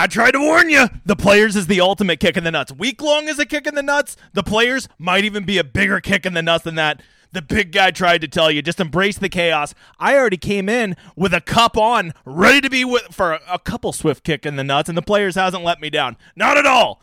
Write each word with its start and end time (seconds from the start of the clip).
I 0.00 0.06
tried 0.06 0.30
to 0.30 0.38
warn 0.38 0.70
you. 0.70 0.86
The 1.04 1.16
players 1.16 1.56
is 1.56 1.66
the 1.66 1.80
ultimate 1.80 2.20
kick 2.20 2.36
in 2.36 2.44
the 2.44 2.52
nuts. 2.52 2.70
Week 2.70 3.02
long 3.02 3.26
is 3.26 3.40
a 3.40 3.44
kick 3.44 3.66
in 3.66 3.74
the 3.74 3.82
nuts. 3.82 4.16
The 4.32 4.44
players 4.44 4.88
might 4.96 5.24
even 5.24 5.44
be 5.44 5.58
a 5.58 5.64
bigger 5.64 5.98
kick 5.98 6.24
in 6.24 6.34
the 6.34 6.40
nuts 6.40 6.62
than 6.62 6.76
that. 6.76 7.02
The 7.32 7.42
big 7.42 7.72
guy 7.72 7.90
tried 7.90 8.20
to 8.20 8.28
tell 8.28 8.48
you, 8.48 8.62
just 8.62 8.78
embrace 8.78 9.18
the 9.18 9.28
chaos. 9.28 9.74
I 9.98 10.14
already 10.14 10.36
came 10.36 10.68
in 10.68 10.94
with 11.16 11.34
a 11.34 11.40
cup 11.40 11.76
on, 11.76 12.14
ready 12.24 12.60
to 12.60 12.70
be 12.70 12.84
with 12.84 13.12
for 13.12 13.32
a, 13.32 13.40
a 13.50 13.58
couple 13.58 13.92
swift 13.92 14.22
kick 14.22 14.46
in 14.46 14.54
the 14.54 14.62
nuts, 14.62 14.88
and 14.88 14.96
the 14.96 15.02
players 15.02 15.34
hasn't 15.34 15.64
let 15.64 15.80
me 15.80 15.90
down. 15.90 16.16
Not 16.36 16.56
at 16.56 16.64
all. 16.64 17.02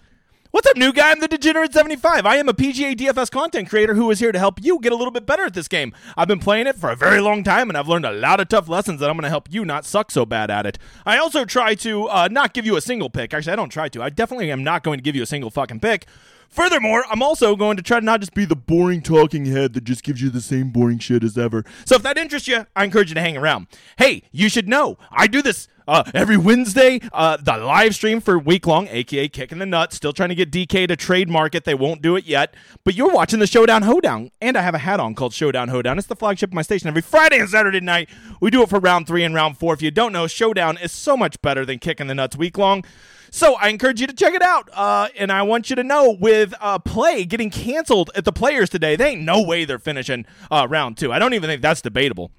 What's 0.55 0.70
up, 0.70 0.77
new 0.77 0.94
guy? 0.94 1.12
I'm 1.12 1.20
the 1.20 1.27
Degenerate 1.27 1.73
75. 1.73 2.26
I 2.26 2.38
am 2.38 2.48
a 2.48 2.54
PGA 2.54 2.95
DFS 2.95 3.30
content 3.30 3.68
creator 3.68 3.94
who 3.94 4.09
is 4.09 4.20
here 4.20 4.32
to 4.32 4.40
help 4.40 4.64
you 4.64 4.80
get 4.80 4.94
a 4.94 4.95
little 4.95 5.12
bit 5.12 5.26
better 5.26 5.44
at 5.44 5.54
this 5.54 5.68
game. 5.68 5.94
I've 6.16 6.30
been 6.30 6.40
playing 6.40 6.66
it 6.66 6.78
for 6.78 6.90
a 6.90 6.95
very 6.95 7.20
long 7.20 7.44
time, 7.44 7.70
and 7.70 7.78
I've 7.78 7.90
learned 7.90 8.05
a 8.05 8.14
lot 8.14 8.40
of 8.40 8.48
tough 8.48 8.70
lessons 8.70 9.02
that 9.02 9.09
I'm 9.09 9.18
going 9.18 9.23
to 9.23 9.30
help 9.30 9.50
you 9.52 9.66
not 9.66 9.84
suck 9.84 10.12
so 10.12 10.26
bad 10.26 10.50
at 10.50 10.66
it. 10.66 10.78
I 11.05 11.18
also 11.18 11.44
try 11.44 11.76
to 11.76 12.08
uh, 12.08 12.30
not 12.31 12.54
give 12.54 12.66
you 12.66 12.78
a 12.78 12.81
single 12.81 13.09
pick. 13.09 13.34
Actually, 13.34 13.52
I 13.52 13.55
don't 13.58 13.68
try 13.68 13.90
to. 13.90 14.02
I 14.02 14.09
definitely 14.09 14.50
am 14.50 14.64
not 14.64 14.81
going 14.81 14.98
to 14.98 15.04
give 15.04 15.14
you 15.14 15.23
a 15.23 15.26
single 15.26 15.50
fucking 15.50 15.81
pick. 15.81 16.05
Furthermore, 16.48 17.03
I'm 17.12 17.22
also 17.22 17.58
going 17.58 17.76
to 17.76 17.84
try 17.84 18.00
to 18.00 18.06
not 18.06 18.22
just 18.22 18.34
be 18.34 18.45
the 18.45 18.56
boring 18.56 19.02
talking 19.02 19.48
head 19.48 19.73
that 19.73 19.84
just 19.84 20.06
gives 20.06 20.22
you 20.22 20.30
the 20.30 20.40
same 20.40 20.70
boring 20.70 21.00
shit 21.00 21.22
as 21.26 21.38
ever. 21.38 21.66
So 21.84 21.95
if 21.98 22.03
that 22.03 22.17
interests 22.17 22.48
you, 22.48 22.66
I 22.78 22.86
encourage 22.86 23.09
you 23.09 23.16
to 23.16 23.22
hang 23.22 23.36
around. 23.36 23.67
Hey, 23.98 24.23
you 24.31 24.48
should 24.48 24.70
know 24.70 24.98
I 25.12 25.28
do 25.28 25.42
this 25.42 25.67
uh, 25.88 26.03
every 26.13 26.38
Wednesday, 26.38 26.99
uh, 27.13 27.38
the 27.38 27.57
live 27.57 27.95
stream 27.95 28.21
for 28.21 28.38
week 28.38 28.67
long, 28.67 28.88
aka 28.89 29.27
kicking 29.27 29.59
the 29.59 29.66
nuts. 29.66 29.95
Still 29.95 30.13
trying 30.13 30.30
to 30.30 30.35
get 30.35 30.52
DK 30.52 30.88
to 30.88 30.95
trademark 30.95 31.55
it. 31.55 31.64
They 31.64 31.75
won't 31.75 32.02
do 32.02 32.16
it 32.16 32.25
yet. 32.25 32.53
But 32.83 32.95
you're 32.95 33.11
watching 33.11 33.39
the 33.39 33.47
Showdown 33.47 33.83
Hoedown, 33.83 34.31
and 34.42 34.58
I 34.58 34.61
have 34.61 34.75
a 34.75 34.80
hat 34.80 35.00
on 35.00 35.16
called 35.16 35.33
Showdown 35.33 35.69
Hoedown. 35.69 35.97
It's 35.97 36.08
the 36.08 36.16
flagship 36.16 36.50
of 36.50 36.53
my 36.53 36.61
station. 36.61 36.88
Every 36.88 37.02
Friday 37.02 37.39
and 37.39 37.50
Saturday 37.50 37.80
night, 37.80 38.09
we 38.39 38.50
do 38.50 38.61
it 38.64 38.69
for 38.69 38.80
round 38.80 39.08
three 39.08 39.23
and 39.23 39.36
round 39.36 39.58
four. 39.58 39.73
If 39.73 39.81
you 39.81 39.92
don't 39.92 40.14
know, 40.14 40.27
Showdown 40.27 40.77
is 40.77 40.92
so 40.92 41.16
much 41.16 41.42
better 41.42 41.66
than 41.66 41.80
kicking 41.80 42.08
the 42.08 42.16
nuts 42.16 42.36
week 42.36 42.58
long. 42.58 42.83
So 43.31 43.55
I 43.55 43.67
encourage 43.67 43.99
you 43.99 44.08
to 44.08 44.14
check 44.14 44.33
it 44.33 44.42
out. 44.42 44.70
Uh, 44.72 45.09
and 45.17 45.30
I 45.31 45.42
want 45.42 45.70
you 45.70 45.75
to 45.75 45.83
know 45.83 46.16
with 46.17 46.53
uh, 46.61 46.80
play 46.80 47.25
getting 47.25 47.49
canceled 47.49 48.09
at 48.16 48.23
the 48.23 48.31
players 48.31 48.70
today, 48.70 48.95
they 48.95 49.09
ain't 49.09 49.23
no 49.23 49.42
way 49.42 49.66
they're 49.66 49.77
finishing 49.77 50.25
uh, 50.49 50.67
round 50.70 50.97
two. 50.97 51.11
I 51.11 51.20
don't 51.20 51.33
even 51.33 51.49
think 51.49 51.61
that's 51.61 51.81
debatable. 51.81 52.31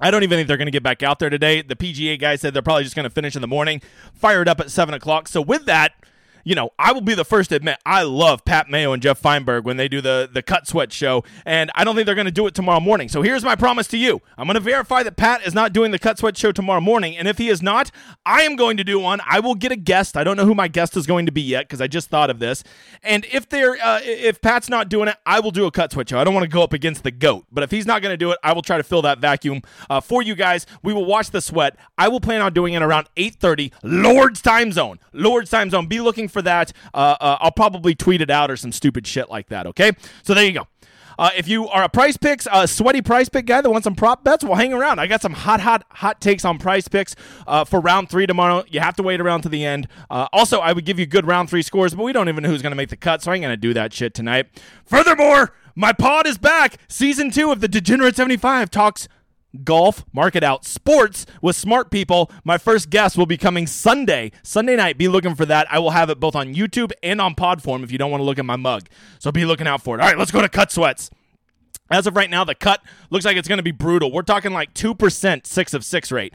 I 0.00 0.10
don't 0.10 0.22
even 0.22 0.38
think 0.38 0.48
they're 0.48 0.56
going 0.56 0.66
to 0.66 0.72
get 0.72 0.82
back 0.82 1.02
out 1.02 1.18
there 1.18 1.30
today. 1.30 1.62
The 1.62 1.76
PGA 1.76 2.18
guy 2.18 2.36
said 2.36 2.54
they're 2.54 2.62
probably 2.62 2.84
just 2.84 2.96
going 2.96 3.04
to 3.04 3.10
finish 3.10 3.34
in 3.36 3.40
the 3.40 3.48
morning, 3.48 3.82
fired 4.14 4.48
up 4.48 4.60
at 4.60 4.70
7 4.70 4.94
o'clock. 4.94 5.28
So, 5.28 5.40
with 5.40 5.66
that, 5.66 5.92
you 6.44 6.54
know, 6.54 6.70
I 6.78 6.92
will 6.92 7.00
be 7.00 7.14
the 7.14 7.24
first 7.24 7.50
to 7.50 7.56
admit 7.56 7.78
I 7.84 8.02
love 8.02 8.44
Pat 8.44 8.68
Mayo 8.70 8.92
and 8.92 9.02
Jeff 9.02 9.18
Feinberg 9.18 9.64
when 9.64 9.76
they 9.76 9.88
do 9.88 10.00
the 10.00 10.28
the 10.32 10.42
cut 10.42 10.66
sweat 10.66 10.92
show, 10.92 11.24
and 11.44 11.70
I 11.74 11.84
don't 11.84 11.94
think 11.94 12.06
they're 12.06 12.14
going 12.14 12.26
to 12.26 12.30
do 12.30 12.46
it 12.46 12.54
tomorrow 12.54 12.80
morning. 12.80 13.08
So 13.08 13.22
here's 13.22 13.44
my 13.44 13.56
promise 13.56 13.86
to 13.88 13.98
you: 13.98 14.20
I'm 14.36 14.46
going 14.46 14.54
to 14.54 14.60
verify 14.60 15.02
that 15.02 15.16
Pat 15.16 15.46
is 15.46 15.54
not 15.54 15.72
doing 15.72 15.90
the 15.90 15.98
cut 15.98 16.18
sweat 16.18 16.36
show 16.36 16.52
tomorrow 16.52 16.80
morning, 16.80 17.16
and 17.16 17.28
if 17.28 17.38
he 17.38 17.48
is 17.48 17.62
not, 17.62 17.90
I 18.26 18.42
am 18.42 18.56
going 18.56 18.76
to 18.76 18.84
do 18.84 18.98
one. 18.98 19.20
I 19.28 19.40
will 19.40 19.54
get 19.54 19.72
a 19.72 19.76
guest. 19.76 20.16
I 20.16 20.24
don't 20.24 20.36
know 20.36 20.46
who 20.46 20.54
my 20.54 20.68
guest 20.68 20.96
is 20.96 21.06
going 21.06 21.26
to 21.26 21.32
be 21.32 21.42
yet 21.42 21.68
because 21.68 21.80
I 21.80 21.86
just 21.86 22.08
thought 22.08 22.30
of 22.30 22.38
this. 22.38 22.64
And 23.02 23.24
if 23.32 23.48
they're 23.48 23.76
uh, 23.82 24.00
if 24.02 24.40
Pat's 24.40 24.68
not 24.68 24.88
doing 24.88 25.08
it, 25.08 25.16
I 25.26 25.40
will 25.40 25.50
do 25.50 25.66
a 25.66 25.70
cut 25.70 25.92
sweat 25.92 26.08
show. 26.08 26.18
I 26.18 26.24
don't 26.24 26.34
want 26.34 26.44
to 26.44 26.50
go 26.50 26.62
up 26.62 26.72
against 26.72 27.02
the 27.02 27.10
goat, 27.10 27.46
but 27.52 27.62
if 27.62 27.70
he's 27.70 27.86
not 27.86 28.02
going 28.02 28.12
to 28.12 28.16
do 28.16 28.32
it, 28.32 28.38
I 28.42 28.52
will 28.52 28.62
try 28.62 28.76
to 28.76 28.82
fill 28.82 29.02
that 29.02 29.18
vacuum 29.18 29.62
uh, 29.88 30.00
for 30.00 30.22
you 30.22 30.34
guys. 30.34 30.66
We 30.82 30.92
will 30.92 31.04
watch 31.04 31.30
the 31.30 31.40
sweat. 31.40 31.76
I 31.98 32.08
will 32.08 32.20
plan 32.20 32.40
on 32.40 32.52
doing 32.52 32.74
it 32.74 32.82
around 32.82 33.08
8:30 33.16 33.72
Lord's 33.82 34.42
time 34.42 34.72
zone. 34.72 34.98
Lord's 35.12 35.50
time 35.50 35.70
zone. 35.70 35.86
Be 35.86 36.00
looking 36.00 36.28
for 36.32 36.42
that. 36.42 36.72
Uh, 36.92 37.16
uh, 37.20 37.36
I'll 37.40 37.52
probably 37.52 37.94
tweet 37.94 38.20
it 38.20 38.30
out 38.30 38.50
or 38.50 38.56
some 38.56 38.72
stupid 38.72 39.06
shit 39.06 39.30
like 39.30 39.48
that. 39.48 39.66
Okay, 39.68 39.92
so 40.22 40.34
there 40.34 40.44
you 40.44 40.52
go. 40.52 40.66
Uh, 41.18 41.30
if 41.36 41.48
you 41.48 41.68
are 41.68 41.84
a 41.84 41.88
PrizePicks, 41.88 42.46
a 42.46 42.54
uh, 42.54 42.66
sweaty 42.66 43.02
PrizePick 43.02 43.46
guy 43.46 43.60
that 43.60 43.70
wants 43.70 43.84
some 43.84 43.94
prop 43.94 44.24
bets, 44.24 44.44
well, 44.44 44.54
hang 44.54 44.72
around. 44.72 44.98
I 44.98 45.06
got 45.06 45.22
some 45.22 45.32
hot, 45.34 45.60
hot, 45.60 45.84
hot 45.90 46.20
takes 46.20 46.44
on 46.44 46.58
PrizePicks 46.58 47.14
uh, 47.46 47.64
for 47.64 47.80
round 47.80 48.08
three 48.08 48.26
tomorrow. 48.26 48.64
You 48.68 48.80
have 48.80 48.96
to 48.96 49.02
wait 49.02 49.20
around 49.20 49.42
to 49.42 49.48
the 49.48 49.64
end. 49.64 49.88
Uh, 50.10 50.26
also, 50.32 50.58
I 50.60 50.72
would 50.72 50.84
give 50.84 50.98
you 50.98 51.06
good 51.06 51.26
round 51.26 51.50
three 51.50 51.62
scores, 51.62 51.94
but 51.94 52.02
we 52.02 52.12
don't 52.12 52.28
even 52.28 52.42
know 52.42 52.48
who's 52.48 52.62
going 52.62 52.72
to 52.72 52.76
make 52.76 52.88
the 52.88 52.96
cut, 52.96 53.22
so 53.22 53.30
I 53.30 53.34
ain't 53.34 53.42
going 53.42 53.52
to 53.52 53.56
do 53.56 53.74
that 53.74 53.92
shit 53.92 54.14
tonight. 54.14 54.46
Furthermore, 54.84 55.52
my 55.74 55.92
pod 55.92 56.26
is 56.26 56.38
back. 56.38 56.78
Season 56.88 57.30
two 57.30 57.50
of 57.50 57.60
the 57.60 57.68
Degenerate 57.68 58.16
75 58.16 58.70
talks 58.70 59.08
golf, 59.64 60.04
market 60.12 60.42
out 60.42 60.64
sports 60.64 61.26
with 61.40 61.56
smart 61.56 61.90
people. 61.90 62.30
My 62.44 62.58
first 62.58 62.90
guest 62.90 63.16
will 63.16 63.26
be 63.26 63.36
coming 63.36 63.66
Sunday. 63.66 64.32
Sunday 64.42 64.76
night, 64.76 64.98
be 64.98 65.08
looking 65.08 65.34
for 65.34 65.46
that. 65.46 65.66
I 65.70 65.78
will 65.78 65.90
have 65.90 66.10
it 66.10 66.20
both 66.20 66.34
on 66.34 66.54
YouTube 66.54 66.92
and 67.02 67.20
on 67.20 67.34
pod 67.34 67.62
form 67.62 67.84
if 67.84 67.92
you 67.92 67.98
don't 67.98 68.10
want 68.10 68.20
to 68.20 68.24
look 68.24 68.38
at 68.38 68.44
my 68.44 68.56
mug. 68.56 68.88
So 69.18 69.32
be 69.32 69.44
looking 69.44 69.66
out 69.66 69.82
for 69.82 69.96
it. 69.96 70.00
All 70.00 70.08
right, 70.08 70.18
let's 70.18 70.30
go 70.30 70.42
to 70.42 70.48
cut 70.48 70.72
sweats. 70.72 71.10
As 71.90 72.06
of 72.06 72.16
right 72.16 72.30
now, 72.30 72.44
the 72.44 72.54
cut 72.54 72.82
looks 73.10 73.24
like 73.24 73.36
it's 73.36 73.48
going 73.48 73.58
to 73.58 73.62
be 73.62 73.70
brutal. 73.70 74.10
We're 74.10 74.22
talking 74.22 74.52
like 74.52 74.72
2% 74.72 75.46
6 75.46 75.74
of 75.74 75.84
6 75.84 76.12
rate. 76.12 76.34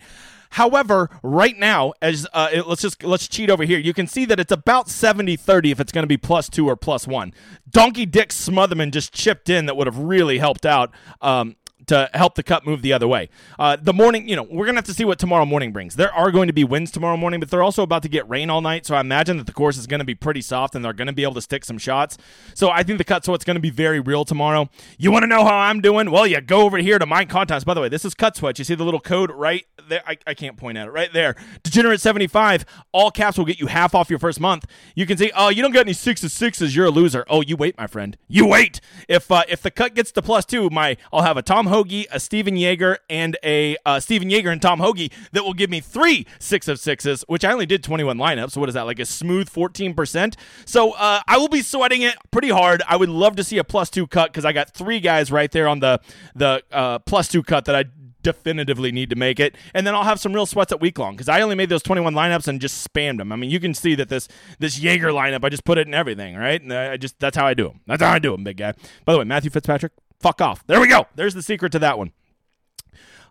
However, 0.52 1.10
right 1.24 1.58
now, 1.58 1.94
as 2.02 2.28
uh, 2.34 2.50
it, 2.54 2.68
let's 2.68 2.82
just 2.82 3.04
let's 3.04 3.28
cheat 3.28 3.50
over 3.50 3.64
here. 3.64 3.80
You 3.80 3.94
can 3.94 4.08
see 4.08 4.26
that 4.26 4.40
it's 4.40 4.52
about 4.52 4.88
70-30 4.88 5.72
if 5.72 5.80
it's 5.80 5.92
going 5.92 6.04
to 6.04 6.08
be 6.08 6.18
plus 6.18 6.50
two 6.50 6.68
or 6.68 6.76
plus 6.76 7.06
one. 7.06 7.34
Donkey 7.70 8.06
Dick 8.06 8.30
Smotherman 8.30 8.92
just 8.92 9.14
chipped 9.14 9.50
in 9.50 9.66
that 9.66 9.76
would 9.76 9.88
have 9.88 9.98
really 9.98 10.38
helped 10.38 10.66
out 10.66 10.92
um, 11.22 11.56
to 11.86 12.10
help 12.14 12.36
the 12.36 12.44
cut 12.44 12.66
move 12.66 12.82
the 12.82 12.92
other 12.92 13.08
way. 13.08 13.30
Uh, 13.58 13.78
the 13.80 13.94
morning, 13.94 14.28
you 14.28 14.36
know, 14.36 14.44
we're 14.44 14.66
gonna 14.66 14.78
have 14.78 14.86
to 14.86 14.94
see 14.94 15.06
what 15.06 15.20
tomorrow 15.20 15.46
morning 15.46 15.72
brings. 15.72 15.96
There 15.96 16.12
are 16.14 16.32
going 16.32 16.48
to 16.48 16.54
be 16.54 16.64
winds 16.64 16.92
tomorrow 16.92 17.16
morning, 17.16 17.40
but 17.40 17.50
they're 17.50 17.64
also 17.64 17.84
about 17.84 18.04
to 18.04 18.10
get 18.10 18.28
rain 18.28 18.50
all 18.50 18.62
night, 18.62 18.86
so 18.86 18.96
I 18.96 19.00
imagine 19.00 19.38
that 19.38 19.46
the 19.46 19.54
course 19.54 19.78
is 19.78 19.88
going 19.88 20.00
to 20.00 20.06
be 20.06 20.16
pretty 20.16 20.42
soft 20.42 20.76
and 20.76 20.84
they're 20.84 20.94
going 20.94 21.08
to 21.08 21.14
be 21.14 21.24
able 21.24 21.36
to 21.36 21.42
stick 21.42 21.64
some 21.64 21.78
shots. 21.78 22.18
So 22.56 22.70
I 22.70 22.84
think 22.84 22.98
the 22.98 23.04
cut 23.04 23.24
so 23.24 23.34
it's 23.34 23.46
going 23.46 23.56
to 23.56 23.62
be 23.62 23.70
very 23.70 24.00
real 24.00 24.26
tomorrow. 24.26 24.70
You 24.98 25.12
want 25.12 25.24
to 25.24 25.28
know 25.28 25.44
how 25.46 25.56
I'm 25.56 25.82
doing? 25.82 26.12
Well, 26.12 26.26
you 26.26 26.42
go 26.42 26.62
over 26.62 26.78
here 26.78 27.00
to 27.00 27.06
my 27.06 27.26
contest. 27.26 27.66
By 27.66 27.74
the 27.74 27.82
way, 27.82 27.90
this 27.90 28.06
is 28.06 28.14
cut 28.14 28.36
sweat. 28.36 28.58
You 28.58 28.66
see 28.66 28.76
the 28.76 28.84
little 28.84 29.00
code 29.00 29.32
right 29.32 29.66
there? 29.88 30.02
I, 30.06 30.18
I 30.26 30.34
can't 30.34 30.58
point 30.58 30.78
at 30.78 30.88
it 30.88 30.92
right 30.92 31.14
there. 31.14 31.36
Degenerate 31.64 32.02
seventy 32.02 32.28
five. 32.28 32.66
All 32.92 33.12
caps 33.12 33.38
will 33.38 33.46
get 33.46 33.60
you 33.60 33.68
half 33.68 33.94
off 33.94 34.10
your 34.10 34.20
first 34.20 34.40
month. 34.40 34.66
You 34.96 35.06
can 35.06 35.18
see, 35.18 35.32
oh, 35.36 35.50
you 35.50 35.62
don't 35.62 35.72
get 35.72 35.82
any 35.82 35.94
sixes 35.94 36.34
sixes. 36.34 36.76
You're 36.76 36.88
a 36.88 36.92
loser. 36.92 37.26
Oh, 37.30 37.42
you 37.42 37.56
wait, 37.56 37.78
my 37.78 37.88
friend. 37.88 38.18
You 38.28 38.48
wait. 38.48 38.82
If 39.08 39.32
uh, 39.32 39.44
if 39.48 39.62
the 39.62 39.72
cut 39.72 39.94
gets 39.94 40.12
to 40.14 40.22
plus 40.22 40.46
two, 40.46 40.70
my 40.70 40.98
I'll 41.14 41.22
have 41.22 41.38
a 41.38 41.42
Tom 41.42 41.67
Hoge, 41.68 42.08
a 42.12 42.20
Stephan 42.20 42.56
Jaeger, 42.56 43.00
and 43.10 43.38
a 43.44 43.78
uh, 43.86 44.00
Stephan 44.00 44.30
Jaeger 44.30 44.50
and 44.50 44.62
Tom 44.62 44.80
Hoge 44.80 45.10
that 45.32 45.44
will 45.44 45.54
give 45.54 45.70
me 45.70 45.80
three 45.80 46.26
six 46.40 46.68
of 46.68 46.80
sixes, 46.80 47.24
which 47.28 47.46
I 47.46 47.52
only 47.52 47.66
did 47.66 47.84
21 47.84 48.18
lineups. 48.18 48.52
So 48.52 48.60
what 48.60 48.70
is 48.70 48.76
that, 48.76 48.86
like 48.86 49.00
a 49.00 49.06
smooth 49.06 49.50
14%? 49.50 50.36
So 50.66 50.92
uh, 50.94 51.22
I 51.28 51.38
will 51.38 51.50
be 51.50 51.62
sweating 51.62 52.02
it 52.02 52.16
pretty 52.32 52.50
hard. 52.50 52.82
I 52.88 52.98
would 52.98 53.10
love 53.10 53.36
to 53.38 53.44
see 53.44 53.58
a 53.58 53.64
plus 53.64 53.90
two 53.90 54.08
cut 54.08 54.32
because 54.32 54.46
I 54.46 54.54
got 54.54 54.72
three 54.72 55.00
guys 55.00 55.32
right 55.32 55.52
there 55.52 55.68
on 55.68 55.80
the, 55.80 56.00
the 56.36 56.64
uh, 56.72 57.00
plus 57.00 57.28
two 57.28 57.44
cut 57.44 57.66
that 57.66 57.76
I 57.76 57.86
definitively 58.28 58.92
need 58.92 59.10
to 59.10 59.16
make 59.16 59.40
it. 59.40 59.56
And 59.74 59.88
then 59.88 59.96
I'll 59.96 60.04
have 60.04 60.20
some 60.20 60.34
real 60.34 60.46
sweats 60.46 60.74
at 60.74 60.82
week 60.82 61.00
long 61.00 61.16
because 61.16 61.30
I 61.30 61.40
only 61.40 61.56
made 61.56 61.70
those 61.70 61.82
21 61.84 62.14
lineups 62.14 62.50
and 62.50 62.60
just 62.60 62.86
spammed 62.86 63.20
them. 63.20 63.32
I 63.32 63.38
mean, 63.38 63.50
you 63.50 63.60
can 63.60 63.74
see 63.74 63.96
that 63.96 64.10
this 64.10 64.28
this 64.60 64.78
Jaeger 64.78 65.10
lineup, 65.10 65.46
I 65.46 65.50
just 65.50 65.64
put 65.64 65.78
it 65.78 65.88
in 65.88 65.94
everything, 65.94 66.36
right? 66.36 66.62
And 66.62 66.74
I 66.74 66.98
just 66.98 67.20
that's 67.20 67.38
how 67.38 67.46
I 67.46 67.54
do 67.54 67.70
them. 67.70 67.80
That's 67.88 68.02
how 68.02 68.12
I 68.12 68.20
do 68.20 68.32
them, 68.32 68.44
big 68.44 68.58
guy. 68.58 68.74
By 69.06 69.14
the 69.14 69.20
way, 69.20 69.26
Matthew 69.26 69.50
Fitzpatrick, 69.50 69.94
fuck 70.20 70.42
off. 70.42 70.66
There 70.68 70.80
we 70.80 70.88
go. 70.88 71.08
There's 71.16 71.34
the 71.34 71.42
secret 71.42 71.72
to 71.74 71.80
that 71.80 71.98
one. 71.98 72.12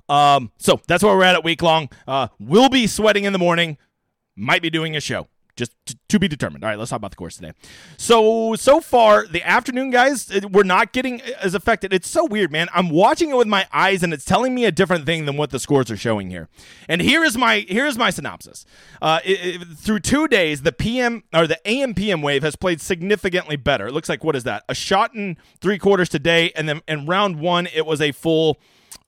Um, 0.08 0.52
so 0.58 0.80
that's 0.86 1.02
where 1.02 1.16
we're 1.16 1.24
at 1.24 1.34
at 1.34 1.44
week 1.44 1.62
long. 1.62 1.88
Uh, 2.06 2.28
we'll 2.38 2.68
be 2.68 2.86
sweating 2.86 3.24
in 3.24 3.32
the 3.32 3.38
morning. 3.38 3.76
Might 4.36 4.62
be 4.62 4.70
doing 4.70 4.94
a 4.96 5.00
show. 5.00 5.28
Just 5.56 5.72
to, 5.86 5.96
to 6.08 6.18
be 6.18 6.28
determined. 6.28 6.64
All 6.64 6.70
right, 6.70 6.78
let's 6.78 6.90
talk 6.90 6.98
about 6.98 7.12
the 7.12 7.16
course 7.16 7.36
today. 7.36 7.52
So 7.96 8.54
so 8.56 8.80
far, 8.80 9.26
the 9.26 9.42
afternoon 9.42 9.90
guys, 9.90 10.30
we're 10.50 10.64
not 10.64 10.92
getting 10.92 11.22
as 11.22 11.54
affected. 11.54 11.92
It's 11.92 12.08
so 12.08 12.26
weird, 12.26 12.52
man. 12.52 12.68
I'm 12.74 12.90
watching 12.90 13.30
it 13.30 13.36
with 13.36 13.46
my 13.46 13.66
eyes, 13.72 14.02
and 14.02 14.12
it's 14.12 14.24
telling 14.24 14.54
me 14.54 14.66
a 14.66 14.72
different 14.72 15.06
thing 15.06 15.24
than 15.24 15.36
what 15.36 15.50
the 15.50 15.58
scores 15.58 15.90
are 15.90 15.96
showing 15.96 16.30
here. 16.30 16.48
And 16.88 17.00
here 17.00 17.24
is 17.24 17.38
my 17.38 17.60
here 17.68 17.86
is 17.86 17.96
my 17.96 18.10
synopsis. 18.10 18.66
Uh, 19.00 19.20
it, 19.24 19.62
it, 19.62 19.68
through 19.78 20.00
two 20.00 20.28
days, 20.28 20.62
the 20.62 20.72
PM 20.72 21.24
or 21.34 21.46
the 21.46 21.58
AM 21.66 21.94
PM 21.94 22.22
wave 22.22 22.42
has 22.42 22.54
played 22.54 22.80
significantly 22.80 23.56
better. 23.56 23.86
It 23.86 23.92
looks 23.92 24.08
like 24.08 24.22
what 24.22 24.36
is 24.36 24.44
that? 24.44 24.64
A 24.68 24.74
shot 24.74 25.14
in 25.14 25.38
three 25.60 25.78
quarters 25.78 26.08
today, 26.08 26.52
and 26.54 26.68
then 26.68 26.82
in 26.86 27.06
round 27.06 27.40
one, 27.40 27.66
it 27.74 27.86
was 27.86 28.00
a 28.00 28.12
full 28.12 28.58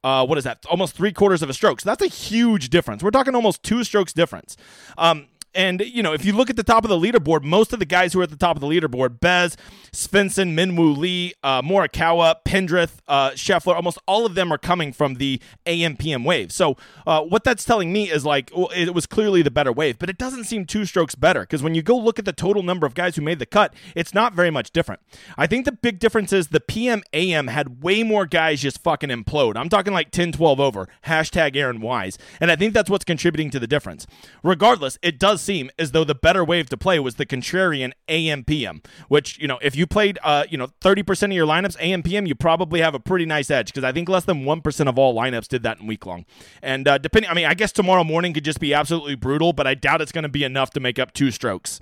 uh, 0.04 0.24
what 0.24 0.38
is 0.38 0.44
that? 0.44 0.64
Almost 0.70 0.94
three 0.94 1.12
quarters 1.12 1.42
of 1.42 1.50
a 1.50 1.54
stroke. 1.54 1.80
So 1.80 1.88
that's 1.90 2.02
a 2.02 2.08
huge 2.08 2.70
difference. 2.70 3.02
We're 3.02 3.10
talking 3.10 3.34
almost 3.34 3.62
two 3.62 3.84
strokes 3.84 4.12
difference. 4.12 4.56
Um, 4.96 5.26
and, 5.54 5.80
you 5.80 6.02
know, 6.02 6.12
if 6.12 6.24
you 6.24 6.32
look 6.32 6.50
at 6.50 6.56
the 6.56 6.62
top 6.62 6.84
of 6.84 6.90
the 6.90 6.96
leaderboard, 6.96 7.42
most 7.42 7.72
of 7.72 7.78
the 7.78 7.84
guys 7.84 8.12
who 8.12 8.20
are 8.20 8.24
at 8.24 8.30
the 8.30 8.36
top 8.36 8.56
of 8.56 8.60
the 8.60 8.66
leaderboard, 8.66 9.20
Bez, 9.20 9.56
Svensson, 9.92 10.54
Minwoo 10.54 10.96
Lee, 10.96 11.34
uh, 11.42 11.62
Morikawa, 11.62 12.36
Pendrith, 12.44 12.98
uh, 13.08 13.30
Scheffler, 13.30 13.74
almost 13.74 13.98
all 14.06 14.26
of 14.26 14.34
them 14.34 14.52
are 14.52 14.58
coming 14.58 14.92
from 14.92 15.14
the 15.14 15.40
AMPM 15.66 16.24
wave. 16.24 16.52
So 16.52 16.76
uh, 17.06 17.22
what 17.22 17.44
that's 17.44 17.64
telling 17.64 17.92
me 17.92 18.10
is 18.10 18.24
like, 18.24 18.50
it 18.54 18.94
was 18.94 19.06
clearly 19.06 19.42
the 19.42 19.50
better 19.50 19.72
wave, 19.72 19.98
but 19.98 20.10
it 20.10 20.18
doesn't 20.18 20.44
seem 20.44 20.66
two 20.66 20.84
strokes 20.84 21.14
better 21.14 21.40
because 21.40 21.62
when 21.62 21.74
you 21.74 21.82
go 21.82 21.96
look 21.96 22.18
at 22.18 22.24
the 22.24 22.32
total 22.32 22.62
number 22.62 22.86
of 22.86 22.94
guys 22.94 23.16
who 23.16 23.22
made 23.22 23.38
the 23.38 23.46
cut, 23.46 23.74
it's 23.94 24.14
not 24.14 24.34
very 24.34 24.50
much 24.50 24.70
different. 24.70 25.00
I 25.36 25.46
think 25.46 25.64
the 25.64 25.72
big 25.72 25.98
difference 25.98 26.32
is 26.32 26.48
the 26.48 26.60
PM 26.60 27.02
AM 27.12 27.48
had 27.48 27.82
way 27.82 28.02
more 28.02 28.26
guys 28.26 28.60
just 28.60 28.82
fucking 28.82 29.10
implode. 29.10 29.56
I'm 29.56 29.68
talking 29.68 29.92
like 29.92 30.10
10, 30.10 30.32
12 30.32 30.60
over. 30.60 30.88
Hashtag 31.06 31.56
Aaron 31.56 31.80
Wise. 31.80 32.18
And 32.40 32.50
I 32.50 32.56
think 32.56 32.74
that's 32.74 32.90
what's 32.90 33.04
contributing 33.04 33.50
to 33.50 33.58
the 33.58 33.66
difference. 33.66 34.06
Regardless, 34.42 34.98
it 35.02 35.18
does 35.18 35.37
does 35.38 35.44
seem 35.44 35.70
as 35.78 35.92
though 35.92 36.04
the 36.04 36.14
better 36.14 36.44
wave 36.44 36.68
to 36.70 36.76
play 36.76 36.98
was 36.98 37.14
the 37.14 37.26
contrarian 37.26 37.92
AM 38.08 38.44
PM, 38.44 38.82
which, 39.08 39.38
you 39.38 39.48
know, 39.48 39.58
if 39.62 39.76
you 39.76 39.86
played, 39.86 40.18
uh, 40.22 40.44
you 40.50 40.58
know, 40.58 40.68
30% 40.80 41.24
of 41.24 41.32
your 41.32 41.46
lineups 41.46 41.76
AM 41.80 42.02
PM, 42.02 42.26
you 42.26 42.34
probably 42.34 42.80
have 42.80 42.94
a 42.94 43.00
pretty 43.00 43.24
nice 43.24 43.50
edge 43.50 43.68
because 43.68 43.84
I 43.84 43.92
think 43.92 44.08
less 44.08 44.24
than 44.24 44.44
1% 44.44 44.88
of 44.88 44.98
all 44.98 45.14
lineups 45.14 45.48
did 45.48 45.62
that 45.62 45.80
in 45.80 45.86
week 45.86 46.04
long. 46.06 46.24
And 46.62 46.86
uh, 46.88 46.98
depending, 46.98 47.30
I 47.30 47.34
mean, 47.34 47.46
I 47.46 47.54
guess 47.54 47.72
tomorrow 47.72 48.04
morning 48.04 48.32
could 48.32 48.44
just 48.44 48.60
be 48.60 48.74
absolutely 48.74 49.14
brutal, 49.14 49.52
but 49.52 49.66
I 49.66 49.74
doubt 49.74 50.02
it's 50.02 50.12
going 50.12 50.24
to 50.24 50.28
be 50.28 50.44
enough 50.44 50.70
to 50.70 50.80
make 50.80 50.98
up 50.98 51.12
two 51.12 51.30
strokes. 51.30 51.80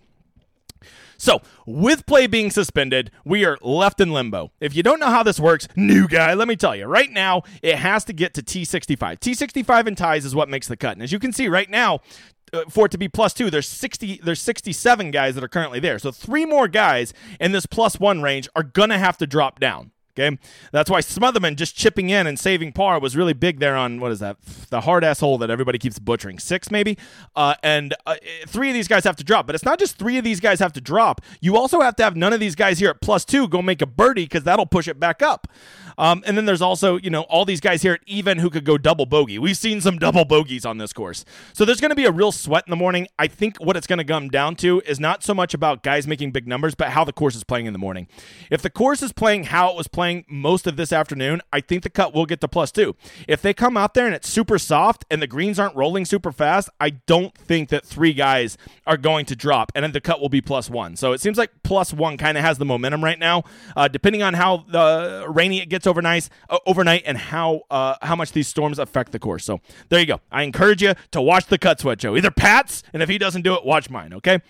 So, 1.18 1.40
with 1.66 2.06
play 2.06 2.26
being 2.26 2.50
suspended, 2.50 3.10
we 3.24 3.44
are 3.44 3.58
left 3.62 4.00
in 4.00 4.12
limbo. 4.12 4.52
If 4.60 4.74
you 4.76 4.82
don't 4.82 5.00
know 5.00 5.10
how 5.10 5.22
this 5.22 5.40
works, 5.40 5.68
new 5.76 6.08
guy, 6.08 6.34
let 6.34 6.48
me 6.48 6.56
tell 6.56 6.76
you. 6.76 6.86
Right 6.86 7.10
now, 7.10 7.42
it 7.62 7.76
has 7.76 8.04
to 8.04 8.12
get 8.12 8.34
to 8.34 8.42
T65. 8.42 9.18
T65 9.18 9.86
and 9.86 9.96
ties 9.96 10.24
is 10.24 10.34
what 10.34 10.48
makes 10.48 10.68
the 10.68 10.76
cut. 10.76 10.92
And 10.92 11.02
as 11.02 11.12
you 11.12 11.18
can 11.18 11.32
see 11.32 11.48
right 11.48 11.70
now, 11.70 12.00
uh, 12.52 12.64
for 12.68 12.86
it 12.86 12.92
to 12.92 12.98
be 12.98 13.08
plus 13.08 13.34
two, 13.34 13.50
there's 13.50 13.68
60, 13.68 14.20
there's 14.22 14.40
67 14.40 15.10
guys 15.10 15.34
that 15.34 15.42
are 15.42 15.48
currently 15.48 15.80
there. 15.80 15.98
So 15.98 16.12
three 16.12 16.44
more 16.44 16.68
guys 16.68 17.12
in 17.40 17.52
this 17.52 17.66
plus 17.66 17.98
one 17.98 18.22
range 18.22 18.48
are 18.54 18.62
gonna 18.62 18.98
have 18.98 19.19
to 19.19 19.26
drop 19.26 19.58
down. 19.58 19.90
Okay, 20.18 20.38
that's 20.72 20.88
why 20.88 21.00
Smotherman 21.00 21.56
just 21.56 21.76
chipping 21.76 22.08
in 22.08 22.26
and 22.26 22.38
saving 22.38 22.72
par 22.72 22.98
was 22.98 23.14
really 23.16 23.34
big 23.34 23.60
there 23.60 23.76
on 23.76 24.00
what 24.00 24.12
is 24.12 24.20
that 24.20 24.38
the 24.70 24.80
hard 24.82 25.04
ass 25.04 25.20
hole 25.20 25.36
that 25.38 25.50
everybody 25.50 25.78
keeps 25.78 25.98
butchering 25.98 26.38
six 26.38 26.70
maybe, 26.70 26.96
uh, 27.34 27.54
and 27.62 27.94
uh, 28.06 28.16
three 28.46 28.68
of 28.68 28.74
these 28.74 28.88
guys 28.88 29.04
have 29.04 29.16
to 29.16 29.24
drop. 29.24 29.46
But 29.46 29.54
it's 29.54 29.64
not 29.64 29.78
just 29.78 29.98
three 29.98 30.16
of 30.16 30.24
these 30.24 30.40
guys 30.40 30.58
have 30.60 30.72
to 30.72 30.80
drop. 30.80 31.20
You 31.40 31.56
also 31.56 31.80
have 31.80 31.96
to 31.96 32.02
have 32.02 32.16
none 32.16 32.32
of 32.32 32.40
these 32.40 32.54
guys 32.54 32.78
here 32.78 32.90
at 32.90 33.00
plus 33.02 33.24
two 33.24 33.46
go 33.46 33.60
make 33.60 33.82
a 33.82 33.86
birdie 33.86 34.24
because 34.24 34.44
that'll 34.44 34.66
push 34.66 34.88
it 34.88 34.98
back 34.98 35.22
up. 35.22 35.48
Um, 35.98 36.22
and 36.26 36.36
then 36.36 36.44
there's 36.44 36.62
also, 36.62 36.98
you 36.98 37.10
know, 37.10 37.22
all 37.22 37.44
these 37.44 37.60
guys 37.60 37.82
here 37.82 37.94
at 37.94 38.00
even 38.06 38.38
who 38.38 38.50
could 38.50 38.64
go 38.64 38.76
double 38.78 39.06
bogey. 39.06 39.38
We've 39.38 39.56
seen 39.56 39.80
some 39.80 39.98
double 39.98 40.24
bogeys 40.24 40.64
on 40.66 40.78
this 40.78 40.92
course. 40.92 41.24
So 41.52 41.64
there's 41.64 41.80
going 41.80 41.90
to 41.90 41.96
be 41.96 42.04
a 42.04 42.12
real 42.12 42.32
sweat 42.32 42.64
in 42.66 42.70
the 42.70 42.76
morning. 42.76 43.08
I 43.19 43.26
think 43.26 43.56
what 43.58 43.76
it's 43.76 43.86
going 43.86 43.98
to 43.98 44.04
come 44.04 44.28
down 44.28 44.56
to 44.56 44.80
is 44.86 45.00
not 45.00 45.22
so 45.22 45.34
much 45.34 45.54
about 45.54 45.82
guys 45.82 46.06
making 46.06 46.32
big 46.32 46.46
numbers, 46.46 46.74
but 46.74 46.90
how 46.90 47.04
the 47.04 47.12
course 47.12 47.34
is 47.34 47.44
playing 47.44 47.66
in 47.66 47.72
the 47.72 47.78
morning. 47.78 48.08
If 48.50 48.62
the 48.62 48.70
course 48.70 49.02
is 49.02 49.12
playing 49.12 49.44
how 49.44 49.70
it 49.70 49.76
was 49.76 49.88
playing 49.88 50.06
most 50.29 50.67
of 50.67 50.76
this 50.76 50.93
afternoon, 50.93 51.41
I 51.53 51.61
think 51.61 51.82
the 51.82 51.91
cut 51.91 52.14
will 52.14 52.26
get 52.26 52.41
to 52.41 52.49
plus 52.49 52.73
two. 52.73 52.94
If 53.26 53.43
they 53.43 53.55
come 53.55 53.76
out 53.76 53.94
there 53.94 54.06
and 54.06 54.14
it's 54.14 54.29
super 54.29 54.58
soft 54.58 55.05
and 55.11 55.20
the 55.20 55.26
greens 55.26 55.58
aren't 55.58 55.76
rolling 55.76 56.05
super 56.05 56.32
fast, 56.32 56.69
I 56.81 56.91
don't 56.91 57.35
think 57.37 57.69
that 57.70 57.85
three 57.85 58.12
guys 58.12 58.56
are 58.87 58.97
going 58.97 59.26
to 59.26 59.37
drop, 59.37 59.73
and 59.75 59.82
then 59.82 59.93
the 59.93 60.00
cut 60.00 60.20
will 60.20 60.29
be 60.29 60.41
plus 60.41 60.70
one. 60.70 60.97
So 60.97 61.12
it 61.12 61.20
seems 61.20 61.38
like 61.38 61.50
plus 61.62 61.93
one 61.93 62.17
kind 62.17 62.38
of 62.38 62.44
has 62.44 62.58
the 62.58 62.64
momentum 62.64 63.03
right 63.03 63.19
now. 63.19 63.44
Uh, 63.76 63.88
depending 63.88 64.23
on 64.23 64.35
how 64.35 64.64
the 64.69 65.26
rainy 65.29 65.61
it 65.61 65.69
gets 65.69 65.87
overnight, 65.87 66.29
uh, 66.49 66.58
overnight, 66.67 67.03
and 67.06 67.19
how 67.19 67.62
uh, 67.70 67.97
how 68.03 68.17
much 68.17 68.32
these 68.32 68.49
storms 68.49 68.79
affect 68.79 69.12
the 69.12 69.19
course. 69.19 69.44
So 69.44 69.61
there 69.88 70.00
you 70.00 70.06
go. 70.06 70.20
I 70.31 70.43
encourage 70.43 70.82
you 70.82 70.94
to 71.12 71.20
watch 71.20 71.47
the 71.47 71.58
cut 71.58 71.81
sweat 71.81 72.00
show. 72.00 72.17
Either 72.17 72.31
Pat's, 72.31 72.82
and 72.93 73.03
if 73.03 73.08
he 73.08 73.19
doesn't 73.19 73.43
do 73.43 73.55
it, 73.55 73.64
watch 73.64 73.91
mine. 73.91 74.12
Okay. 74.14 74.41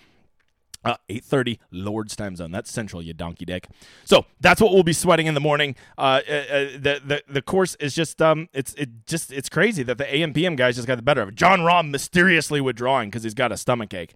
Uh, 0.85 0.95
8.30 1.09 1.57
lord's 1.71 2.15
time 2.15 2.35
zone. 2.35 2.51
That's 2.51 2.71
central 2.71 3.01
you 3.01 3.13
donkey 3.13 3.43
dick. 3.43 3.67
So 4.05 4.25
that's 4.39 4.61
what 4.61 4.71
we'll 4.73 4.83
be 4.83 4.93
sweating 4.93 5.27
in 5.27 5.33
the 5.33 5.41
morning. 5.41 5.75
Uh, 5.97 6.21
uh, 6.29 6.31
uh, 6.31 6.63
the, 6.79 7.01
the 7.05 7.23
the 7.27 7.41
course 7.41 7.75
is 7.75 7.93
just 7.93 8.21
um 8.21 8.47
it's 8.53 8.73
it 8.75 9.05
just 9.05 9.33
it's 9.33 9.49
crazy 9.49 9.83
that 9.83 9.97
the 9.97 10.05
ampm 10.05 10.55
guys 10.55 10.75
just 10.75 10.87
got 10.87 10.95
the 10.95 11.01
better 11.01 11.21
of 11.21 11.29
it. 11.29 11.35
Jon 11.35 11.59
rahm 11.59 11.89
mysteriously 11.89 12.61
withdrawing 12.61 13.09
because 13.09 13.23
he's 13.23 13.33
got 13.33 13.51
a 13.51 13.57
stomach 13.57 13.93
ache. 13.93 14.13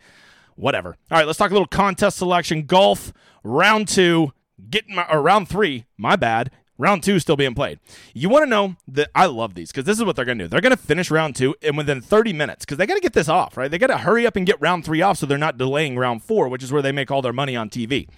Whatever. 0.55 0.95
All 1.09 1.17
right 1.17 1.27
let's 1.27 1.39
talk 1.39 1.49
a 1.49 1.53
little 1.53 1.67
contest 1.67 2.17
selection. 2.17 2.63
Golf 2.65 3.11
round 3.43 3.87
two 3.89 4.31
getting 4.69 4.95
my 4.95 5.05
or 5.11 5.21
round 5.21 5.49
three 5.49 5.85
my 5.97 6.15
bad 6.15 6.51
Round 6.81 7.03
two 7.03 7.19
still 7.19 7.35
being 7.35 7.53
played. 7.53 7.79
You 8.15 8.27
want 8.27 8.41
to 8.41 8.49
know 8.49 8.75
that 8.87 9.11
I 9.13 9.27
love 9.27 9.53
these 9.53 9.71
because 9.71 9.85
this 9.85 9.99
is 9.99 10.03
what 10.03 10.15
they're 10.15 10.25
going 10.25 10.39
to 10.39 10.45
do. 10.45 10.47
They're 10.47 10.61
going 10.61 10.75
to 10.75 10.81
finish 10.81 11.11
round 11.11 11.35
two 11.35 11.53
and 11.61 11.77
within 11.77 12.01
30 12.01 12.33
minutes 12.33 12.65
because 12.65 12.79
they 12.79 12.87
got 12.87 12.95
to 12.95 13.01
get 13.01 13.13
this 13.13 13.29
off, 13.29 13.55
right? 13.55 13.69
They 13.69 13.77
got 13.77 13.87
to 13.87 13.99
hurry 13.99 14.25
up 14.25 14.35
and 14.35 14.47
get 14.47 14.59
round 14.59 14.83
three 14.83 15.03
off 15.03 15.19
so 15.19 15.27
they're 15.27 15.37
not 15.37 15.59
delaying 15.59 15.95
round 15.95 16.23
four, 16.23 16.49
which 16.49 16.63
is 16.63 16.71
where 16.71 16.81
they 16.81 16.91
make 16.91 17.11
all 17.11 17.21
their 17.21 17.33
money 17.33 17.55
on 17.55 17.69
TV. 17.69 18.09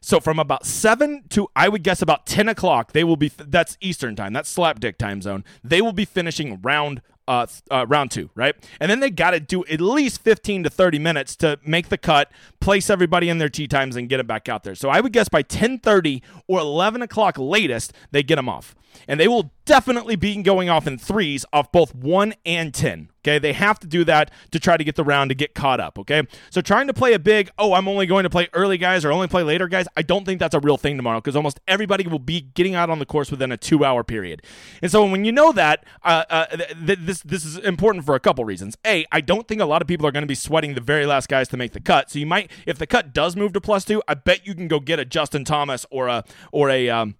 So 0.00 0.20
from 0.20 0.38
about 0.38 0.64
seven 0.64 1.24
to 1.30 1.48
I 1.56 1.68
would 1.68 1.82
guess 1.82 2.00
about 2.00 2.26
10 2.26 2.48
o'clock, 2.48 2.92
they 2.92 3.02
will 3.02 3.16
be. 3.16 3.32
That's 3.36 3.76
Eastern 3.80 4.14
time. 4.14 4.32
That's 4.32 4.54
slapdick 4.54 4.98
time 4.98 5.20
zone. 5.20 5.42
They 5.64 5.82
will 5.82 5.92
be 5.92 6.04
finishing 6.04 6.60
round 6.62 7.02
uh, 7.28 7.46
uh, 7.70 7.86
round 7.88 8.10
two, 8.10 8.30
right? 8.34 8.54
And 8.80 8.90
then 8.90 9.00
they 9.00 9.10
got 9.10 9.32
to 9.32 9.40
do 9.40 9.64
at 9.66 9.80
least 9.80 10.22
15 10.22 10.64
to 10.64 10.70
30 10.70 10.98
minutes 10.98 11.36
to 11.36 11.58
make 11.64 11.88
the 11.88 11.98
cut, 11.98 12.30
place 12.60 12.90
everybody 12.90 13.28
in 13.28 13.38
their 13.38 13.48
tee 13.48 13.66
times, 13.66 13.96
and 13.96 14.08
get 14.08 14.20
it 14.20 14.26
back 14.26 14.48
out 14.48 14.64
there. 14.64 14.74
So 14.74 14.88
I 14.88 15.00
would 15.00 15.12
guess 15.12 15.28
by 15.28 15.42
10:30 15.42 16.22
or 16.46 16.60
11 16.60 17.02
o'clock 17.02 17.36
latest, 17.38 17.92
they 18.10 18.22
get 18.22 18.36
them 18.36 18.48
off, 18.48 18.74
and 19.08 19.18
they 19.18 19.28
will 19.28 19.50
definitely 19.64 20.16
be 20.16 20.40
going 20.42 20.68
off 20.68 20.86
in 20.86 20.98
threes 20.98 21.44
off 21.52 21.72
both 21.72 21.94
one 21.94 22.34
and 22.44 22.72
10. 22.72 23.10
Okay, 23.26 23.40
they 23.40 23.52
have 23.54 23.80
to 23.80 23.88
do 23.88 24.04
that 24.04 24.30
to 24.52 24.60
try 24.60 24.76
to 24.76 24.84
get 24.84 24.94
the 24.94 25.02
round 25.02 25.30
to 25.30 25.34
get 25.34 25.54
caught 25.54 25.80
up. 25.80 25.98
Okay, 25.98 26.22
so 26.50 26.60
trying 26.60 26.86
to 26.86 26.94
play 26.94 27.12
a 27.12 27.18
big, 27.18 27.50
oh, 27.58 27.72
I'm 27.72 27.88
only 27.88 28.06
going 28.06 28.22
to 28.22 28.30
play 28.30 28.48
early 28.52 28.78
guys 28.78 29.04
or 29.04 29.10
only 29.10 29.26
play 29.26 29.42
later 29.42 29.66
guys, 29.66 29.88
I 29.96 30.02
don't 30.02 30.24
think 30.24 30.38
that's 30.38 30.54
a 30.54 30.60
real 30.60 30.76
thing 30.76 30.96
tomorrow 30.96 31.20
because 31.20 31.34
almost 31.34 31.58
everybody 31.66 32.06
will 32.06 32.20
be 32.20 32.40
getting 32.40 32.76
out 32.76 32.88
on 32.88 33.00
the 33.00 33.06
course 33.06 33.30
within 33.30 33.50
a 33.50 33.56
two 33.56 33.84
hour 33.84 34.04
period. 34.04 34.42
And 34.80 34.90
so 34.92 35.04
when 35.04 35.24
you 35.24 35.32
know 35.32 35.50
that, 35.52 35.84
uh, 36.04 36.24
uh, 36.30 36.46
th- 36.46 36.98
this 37.00 37.22
this 37.22 37.44
is 37.44 37.58
important 37.58 38.04
for 38.04 38.14
a 38.14 38.20
couple 38.20 38.44
reasons. 38.44 38.76
A, 38.86 39.04
I 39.10 39.20
don't 39.20 39.48
think 39.48 39.60
a 39.60 39.66
lot 39.66 39.82
of 39.82 39.88
people 39.88 40.06
are 40.06 40.12
going 40.12 40.22
to 40.22 40.28
be 40.28 40.36
sweating 40.36 40.74
the 40.74 40.80
very 40.80 41.06
last 41.06 41.28
guys 41.28 41.48
to 41.48 41.56
make 41.56 41.72
the 41.72 41.80
cut. 41.80 42.10
So 42.10 42.20
you 42.20 42.26
might, 42.26 42.50
if 42.64 42.78
the 42.78 42.86
cut 42.86 43.12
does 43.12 43.34
move 43.34 43.52
to 43.54 43.60
plus 43.60 43.84
two, 43.84 44.02
I 44.06 44.14
bet 44.14 44.46
you 44.46 44.54
can 44.54 44.68
go 44.68 44.78
get 44.78 45.00
a 45.00 45.04
Justin 45.04 45.44
Thomas 45.44 45.84
or 45.90 46.06
a 46.06 46.24
or 46.52 46.70
a 46.70 46.88
um, 46.90 47.16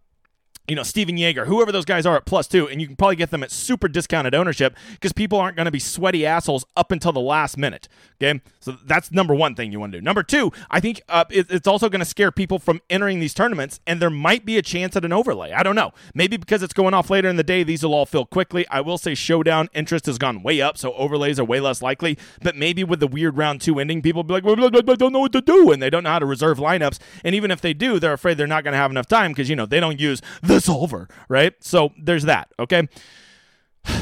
you 0.69 0.75
know, 0.75 0.83
Stephan 0.83 1.17
Jaeger, 1.17 1.47
whoever 1.47 1.73
those 1.73 1.85
guys 1.85 2.07
are 2.07 2.17
at 2.17 2.27
plus 2.27 2.47
two, 2.49 2.69
and 2.69 2.81
you 2.81 2.87
can 2.87 2.97
probably 2.97 3.17
get 3.17 3.31
them 3.31 3.43
at 3.43 3.51
super 3.51 3.89
discounted 3.89 4.35
ownership 4.35 4.77
because 4.93 5.13
people 5.13 5.39
aren't 5.39 5.57
going 5.57 5.67
to 5.67 5.71
be 5.71 5.79
sweaty 5.79 6.27
assholes 6.27 6.65
up 6.77 6.91
until 6.91 7.13
the 7.13 7.21
last 7.21 7.57
minute. 7.57 7.89
Okay. 8.21 8.41
So 8.61 8.77
that's 8.85 9.13
number 9.13 9.35
one 9.35 9.55
thing 9.55 9.71
you 9.71 9.79
want 9.79 9.93
to 9.93 9.99
do. 9.99 10.03
Number 10.03 10.23
two, 10.23 10.51
I 10.71 10.81
think 10.81 11.03
uh, 11.09 11.25
it, 11.31 11.47
it's 11.51 11.69
also 11.69 11.89
going 11.89 12.01
to 12.01 12.07
scare 12.07 12.33
people 12.33 12.59
from 12.59 12.81
entering 12.91 13.21
these 13.21 13.35
tournaments, 13.35 13.81
and 13.87 14.01
there 14.03 14.11
might 14.11 14.45
be 14.45 14.59
a 14.59 14.63
chance 14.63 14.97
at 14.97 15.05
an 15.05 15.13
overlay. 15.13 15.53
I 15.53 15.63
don't 15.63 15.77
know. 15.77 15.93
Maybe 16.15 16.37
because 16.37 16.63
it's 16.63 16.73
going 16.73 16.95
off 16.95 17.11
later 17.11 17.29
in 17.29 17.37
the 17.37 17.45
day, 17.45 17.62
these 17.62 17.85
will 17.85 17.95
all 17.95 18.07
fill 18.07 18.27
quickly. 18.27 18.67
I 18.69 18.81
will 18.81 18.99
say 18.99 19.15
showdown 19.15 19.69
interest 19.75 20.07
has 20.07 20.19
gone 20.19 20.43
way 20.43 20.61
up, 20.61 20.79
so 20.79 20.95
overlays 20.95 21.39
are 21.39 21.45
way 21.45 21.61
less 21.61 21.81
likely. 21.81 22.19
But 22.43 22.57
maybe 22.57 22.83
with 22.83 23.01
the 23.01 23.07
weird 23.07 23.37
round 23.37 23.61
two 23.61 23.79
ending, 23.79 24.03
people 24.03 24.25
will 24.25 24.25
be 24.25 24.35
like, 24.35 24.45
I 24.45 24.95
don't 24.97 25.12
know 25.12 25.21
what 25.21 25.33
to 25.33 25.41
do, 25.41 25.71
and 25.71 25.81
they 25.81 25.91
don't 25.91 26.03
know 26.03 26.11
how 26.11 26.19
to 26.19 26.27
reserve 26.27 26.59
lineups. 26.59 26.99
And 27.23 27.35
even 27.35 27.51
if 27.51 27.61
they 27.61 27.73
do, 27.75 28.01
they're 28.01 28.15
afraid 28.15 28.37
they're 28.37 28.47
not 28.47 28.65
going 28.65 28.73
to 28.73 28.79
have 28.79 28.91
enough 28.91 29.07
time 29.07 29.33
because, 29.33 29.49
you 29.49 29.57
know, 29.57 29.67
they 29.67 29.79
don't 29.79 30.01
use 30.01 30.21
the 30.43 30.56
this 30.56 30.69
over, 30.69 31.08
right? 31.29 31.53
So 31.61 31.93
there's 31.99 32.25
that, 32.25 32.53
okay? 32.58 32.88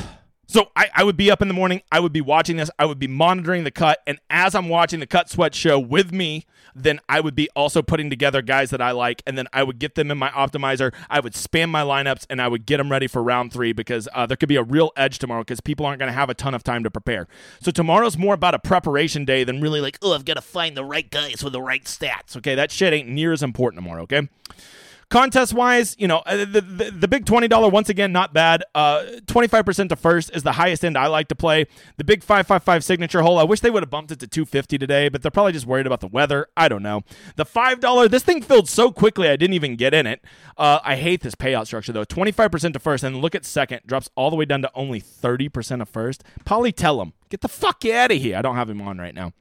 So 0.46 0.70
I, 0.76 0.88
I, 0.94 1.02
would 1.02 1.16
be 1.16 1.32
up 1.32 1.42
in 1.42 1.48
the 1.48 1.54
morning. 1.54 1.82
I 1.90 1.98
would 1.98 2.12
be 2.12 2.20
watching 2.20 2.58
this. 2.58 2.70
I 2.78 2.84
would 2.84 3.00
be 3.00 3.08
monitoring 3.08 3.64
the 3.64 3.72
cut. 3.72 3.98
And 4.06 4.20
as 4.30 4.54
I'm 4.54 4.68
watching 4.68 5.00
the 5.00 5.06
cut 5.06 5.28
sweat 5.28 5.52
show 5.52 5.80
with 5.80 6.12
me, 6.12 6.46
then 6.76 7.00
I 7.08 7.19
would 7.20 7.34
be 7.34 7.48
also 7.56 7.82
putting 7.82 8.08
together 8.08 8.40
guys 8.40 8.70
that 8.70 8.81
I 8.81 8.93
like. 8.93 9.20
And 9.26 9.36
then 9.36 9.48
I 9.52 9.64
would 9.64 9.81
get 9.81 9.96
them 9.96 10.12
in 10.12 10.19
my 10.19 10.29
optimizer. 10.29 10.94
I 11.10 11.19
would 11.19 11.32
spam 11.32 11.70
my 11.70 11.82
lineups 11.82 12.26
and 12.31 12.40
I 12.40 12.46
would 12.46 12.67
get 12.67 12.76
them 12.76 12.88
ready 12.88 13.08
for 13.08 13.20
round 13.20 13.52
three 13.52 13.72
because 13.72 14.06
uh, 14.14 14.26
there 14.26 14.36
could 14.36 14.48
be 14.48 14.55
a 14.55 14.62
real 14.62 14.93
edge 14.96 15.19
tomorrow 15.19 15.40
because 15.40 15.60
people 15.60 15.86
aren't 15.86 15.98
going 15.98 16.10
to 16.10 16.14
have 16.14 16.31
a 16.31 16.34
ton 16.34 16.55
of 16.55 16.62
time 16.62 16.84
to 16.84 16.90
prepare. 16.90 17.26
So 17.60 17.72
tomorrow's 17.72 18.17
more 18.17 18.34
about 18.34 18.55
a 18.55 18.60
preparation 18.60 19.24
day 19.24 19.43
than 19.43 19.60
really 19.60 19.81
like, 19.81 19.98
oh, 20.02 20.14
I've 20.14 20.24
got 20.24 20.34
to 20.34 20.40
find 20.40 20.76
the 20.76 20.84
right 20.84 21.10
guys 21.10 21.43
with 21.43 21.55
the 21.55 21.62
right 21.62 21.82
stats. 21.82 22.36
Okay. 22.36 22.55
That 22.55 22.70
shit 22.70 22.93
ain't 22.93 23.08
near 23.08 23.32
as 23.32 23.43
important 23.43 23.82
tomorrow. 23.82 24.02
Okay. 24.02 24.29
Contest 25.08 25.53
wise, 25.53 25.96
you 25.99 26.08
know, 26.08 26.19
uh, 26.19 26.37
the, 26.37 26.61
the, 26.61 26.91
the 26.91 27.08
big 27.08 27.25
$20 27.25 27.70
once 27.70 27.89
again 27.89 28.13
not 28.13 28.32
bad. 28.32 28.65
Uh 28.75 29.05
25% 29.27 29.89
to 29.89 29.96
first 29.96 30.31
is 30.34 30.43
the 30.43 30.53
highest 30.53 30.84
end 30.84 30.96
I 30.96 31.06
like 31.06 31.29
to 31.29 31.34
play. 31.34 31.67
The 31.96 32.05
big 32.05 32.23
555 32.23 32.84
signature 32.84 33.23
hole, 33.23 33.39
I 33.39 33.44
wish 33.44 33.61
they 33.61 33.70
would 33.70 33.82
have 33.82 33.91
bumped 33.91 34.13
it 34.13 34.20
to 34.20 34.27
250 34.27 34.79
today, 34.79 35.08
but 35.08 35.23
they're 35.23 35.31
probably 35.31 35.53
just 35.53 35.67
worried 35.67 35.87
about 35.87 36.01
the 36.01 36.06
weather. 36.06 36.49
I 36.56 36.69
don't 36.69 36.82
know. 36.82 37.03
The 37.37 37.44
$5, 37.44 38.11
this 38.11 38.23
thing 38.23 38.43
filled 38.43 38.69
so 38.69 38.91
quickly 38.91 39.29
I 39.29 39.37
didn't 39.37 39.55
even 39.55 39.77
get 39.77 39.94
in 39.94 40.06
it. 40.06 40.25
Uh, 40.56 40.81
I 40.84 40.96
hate 40.96 41.23
this 41.23 41.34
payout 41.34 41.67
structure 41.67 41.93
though. 41.93 42.05
25% 42.05 42.73
to 42.73 42.79
first 42.79 43.05
and 43.05 43.17
look 43.17 43.34
at 43.34 43.44
second 43.44 43.81
drops 43.87 44.08
all 44.15 44.31
the 44.31 44.37
way 44.37 44.44
down 44.44 44.63
to 44.63 44.70
only 44.75 45.01
30% 45.01 45.81
of 45.81 45.89
first. 45.89 46.25
Polly 46.44 46.73
tell 46.73 47.01
him, 47.01 47.13
get 47.29 47.41
the 47.41 47.49
fuck 47.49 47.84
out 47.84 48.11
of 48.11 48.19
here. 48.19 48.37
I 48.37 48.43
don't 48.43 48.56
have 48.56 48.70
him 48.70 48.81
on 48.81 48.99
right 48.99 49.15
now 49.15 49.32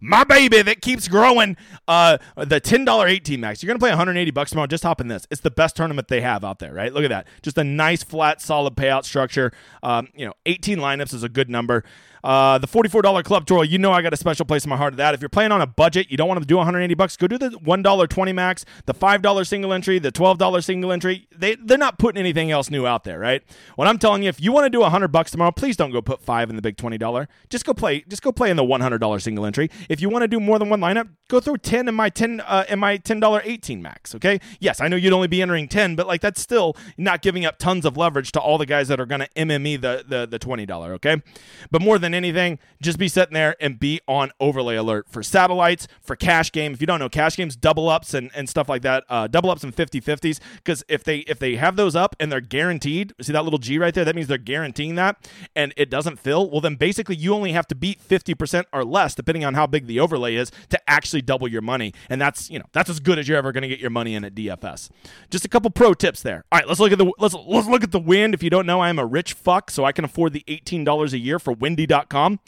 my 0.00 0.24
baby 0.24 0.62
that 0.62 0.82
keeps 0.82 1.08
growing. 1.08 1.56
Uh, 1.88 2.18
the 2.36 2.60
ten 2.60 2.84
dollar 2.84 3.06
eighteen 3.06 3.40
max. 3.40 3.62
You're 3.62 3.68
gonna 3.68 3.78
play 3.78 3.90
180 3.90 4.30
bucks 4.30 4.50
tomorrow. 4.50 4.66
Just 4.66 4.84
hop 4.84 5.00
in 5.00 5.08
this. 5.08 5.26
It's 5.30 5.40
the 5.40 5.50
best 5.50 5.76
tournament 5.76 6.08
they 6.08 6.20
have 6.20 6.44
out 6.44 6.58
there. 6.58 6.72
Right? 6.72 6.92
Look 6.92 7.04
at 7.04 7.10
that. 7.10 7.26
Just 7.42 7.58
a 7.58 7.64
nice 7.64 8.02
flat, 8.02 8.40
solid 8.40 8.76
payout 8.76 9.04
structure. 9.04 9.52
Um, 9.82 10.08
you 10.14 10.26
know, 10.26 10.34
18 10.46 10.78
lineups 10.78 11.14
is 11.14 11.22
a 11.22 11.28
good 11.28 11.50
number. 11.50 11.84
Uh, 12.24 12.58
the 12.58 12.66
$44 12.66 13.24
club 13.24 13.46
tour, 13.46 13.64
you 13.64 13.78
know 13.78 13.92
I 13.92 14.02
got 14.02 14.12
a 14.12 14.16
special 14.16 14.44
place 14.44 14.64
in 14.64 14.70
my 14.70 14.76
heart 14.76 14.92
of 14.92 14.96
that. 14.98 15.14
If 15.14 15.20
you're 15.20 15.28
playing 15.28 15.52
on 15.52 15.60
a 15.60 15.66
budget, 15.66 16.10
you 16.10 16.16
don't 16.16 16.28
want 16.28 16.40
to 16.40 16.46
do 16.46 16.56
180 16.56 16.94
bucks, 16.94 17.16
go 17.16 17.26
do 17.26 17.38
the 17.38 17.50
$1 17.50 18.08
20 18.08 18.34
max, 18.34 18.64
the 18.86 18.94
$5 18.94 19.46
single 19.46 19.72
entry, 19.72 19.98
the 19.98 20.12
$12 20.12 20.64
single 20.64 20.92
entry. 20.92 21.28
They 21.36 21.56
they're 21.56 21.78
not 21.78 21.98
putting 21.98 22.18
anything 22.18 22.50
else 22.50 22.70
new 22.70 22.86
out 22.86 23.04
there, 23.04 23.18
right? 23.18 23.42
What 23.76 23.88
I'm 23.88 23.98
telling 23.98 24.22
you, 24.22 24.28
if 24.28 24.40
you 24.40 24.52
want 24.52 24.64
to 24.64 24.70
do 24.70 24.80
100 24.80 25.08
bucks 25.08 25.30
tomorrow, 25.30 25.52
please 25.52 25.76
don't 25.76 25.90
go 25.92 26.02
put 26.02 26.22
5 26.22 26.50
in 26.50 26.56
the 26.56 26.62
big 26.62 26.76
$20. 26.76 27.26
Just 27.48 27.64
go 27.64 27.74
play 27.74 28.04
just 28.08 28.22
go 28.22 28.32
play 28.32 28.50
in 28.50 28.56
the 28.56 28.64
$100 28.64 29.22
single 29.22 29.46
entry. 29.46 29.70
If 29.88 30.00
you 30.00 30.08
want 30.08 30.22
to 30.22 30.28
do 30.28 30.40
more 30.40 30.58
than 30.58 30.68
one 30.68 30.80
lineup, 30.80 31.08
go 31.28 31.40
throw 31.40 31.56
10 31.56 31.88
in 31.88 31.94
my 31.94 32.08
10 32.08 32.40
uh, 32.40 32.64
in 32.68 32.78
my 32.78 32.98
$10 32.98 33.40
18 33.44 33.82
max, 33.82 34.14
okay? 34.14 34.40
Yes, 34.60 34.80
I 34.80 34.88
know 34.88 34.96
you'd 34.96 35.12
only 35.12 35.28
be 35.28 35.42
entering 35.42 35.68
10, 35.68 35.96
but 35.96 36.06
like 36.06 36.20
that's 36.20 36.40
still 36.40 36.76
not 36.96 37.22
giving 37.22 37.44
up 37.44 37.58
tons 37.58 37.84
of 37.84 37.96
leverage 37.96 38.32
to 38.32 38.40
all 38.40 38.58
the 38.58 38.66
guys 38.66 38.88
that 38.88 39.00
are 39.00 39.06
going 39.06 39.20
to 39.20 39.28
MME 39.36 39.80
the 39.80 40.04
the 40.06 40.26
the 40.26 40.38
$20, 40.38 40.68
okay? 40.90 41.22
But 41.70 41.82
more 41.82 41.98
than 41.98 42.05
than 42.06 42.14
anything, 42.14 42.58
just 42.80 42.98
be 42.98 43.08
sitting 43.08 43.34
there 43.34 43.56
and 43.60 43.78
be 43.78 44.00
on 44.06 44.30
overlay 44.40 44.76
alert 44.76 45.06
for 45.08 45.22
satellites, 45.22 45.88
for 46.00 46.16
cash 46.16 46.52
game. 46.52 46.72
If 46.72 46.80
you 46.80 46.86
don't 46.86 47.00
know, 47.00 47.08
cash 47.08 47.36
games, 47.36 47.56
double 47.56 47.88
ups 47.88 48.14
and, 48.14 48.30
and 48.34 48.48
stuff 48.48 48.68
like 48.68 48.82
that, 48.82 49.04
uh, 49.08 49.26
double 49.26 49.50
ups 49.50 49.64
and 49.64 49.74
50 49.74 50.00
50s. 50.00 50.40
Because 50.56 50.84
if 50.88 51.04
they 51.04 51.18
if 51.20 51.38
they 51.38 51.56
have 51.56 51.76
those 51.76 51.96
up 51.96 52.16
and 52.20 52.30
they're 52.30 52.40
guaranteed, 52.40 53.12
see 53.20 53.32
that 53.32 53.44
little 53.44 53.58
G 53.58 53.78
right 53.78 53.94
there? 53.94 54.04
That 54.04 54.14
means 54.14 54.28
they're 54.28 54.38
guaranteeing 54.38 54.94
that 54.94 55.28
and 55.54 55.74
it 55.76 55.90
doesn't 55.90 56.18
fill. 56.18 56.48
Well, 56.50 56.60
then 56.60 56.76
basically 56.76 57.16
you 57.16 57.34
only 57.34 57.52
have 57.52 57.66
to 57.68 57.74
beat 57.74 58.00
50% 58.00 58.64
or 58.72 58.84
less, 58.84 59.14
depending 59.14 59.44
on 59.44 59.54
how 59.54 59.66
big 59.66 59.86
the 59.86 60.00
overlay 60.00 60.36
is, 60.36 60.50
to 60.70 60.90
actually 60.90 61.22
double 61.22 61.48
your 61.48 61.62
money. 61.62 61.92
And 62.08 62.20
that's, 62.20 62.50
you 62.50 62.58
know, 62.58 62.66
that's 62.72 62.88
as 62.88 63.00
good 63.00 63.18
as 63.18 63.28
you're 63.28 63.38
ever 63.38 63.52
going 63.52 63.62
to 63.62 63.68
get 63.68 63.80
your 63.80 63.90
money 63.90 64.14
in 64.14 64.24
at 64.24 64.34
DFS. 64.34 64.90
Just 65.30 65.44
a 65.44 65.48
couple 65.48 65.70
pro 65.70 65.94
tips 65.94 66.22
there. 66.22 66.44
All 66.52 66.58
right, 66.58 66.68
let's 66.68 66.80
look 66.80 66.92
at 66.92 66.98
the 66.98 67.12
let's 67.18 67.34
let's 67.34 67.68
look 67.68 67.82
at 67.82 67.92
the 67.92 68.00
wind. 68.00 68.34
If 68.34 68.42
you 68.42 68.50
don't 68.50 68.66
know, 68.66 68.80
I 68.80 68.88
am 68.88 68.98
a 68.98 69.06
rich 69.06 69.32
fuck, 69.32 69.70
so 69.70 69.84
I 69.84 69.92
can 69.92 70.04
afford 70.04 70.32
the 70.32 70.44
$18 70.46 71.12
a 71.12 71.18
year 71.18 71.38
for 71.38 71.52
windy.com. 71.96 72.40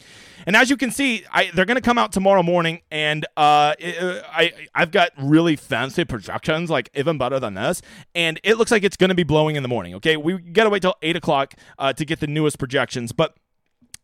And 0.45 0.55
as 0.55 0.69
you 0.69 0.77
can 0.77 0.89
see, 0.89 1.25
I, 1.31 1.51
they're 1.53 1.65
going 1.65 1.75
to 1.75 1.81
come 1.81 1.97
out 1.97 2.11
tomorrow 2.11 2.41
morning, 2.41 2.81
and 2.89 3.25
uh, 3.37 3.75
I 3.77 4.53
I've 4.73 4.91
got 4.91 5.11
really 5.17 5.55
fancy 5.55 6.05
projections, 6.05 6.69
like 6.69 6.89
even 6.95 7.17
better 7.17 7.39
than 7.39 7.53
this, 7.53 7.81
and 8.15 8.39
it 8.43 8.57
looks 8.57 8.71
like 8.71 8.83
it's 8.83 8.97
going 8.97 9.09
to 9.09 9.15
be 9.15 9.23
blowing 9.23 9.57
in 9.57 9.63
the 9.63 9.69
morning. 9.69 9.95
Okay, 9.95 10.17
we 10.17 10.37
got 10.37 10.63
to 10.63 10.69
wait 10.69 10.81
till 10.81 10.95
eight 11.01 11.15
o'clock 11.15 11.53
uh, 11.77 11.93
to 11.93 12.05
get 12.05 12.19
the 12.19 12.27
newest 12.27 12.57
projections, 12.57 13.11
but 13.11 13.35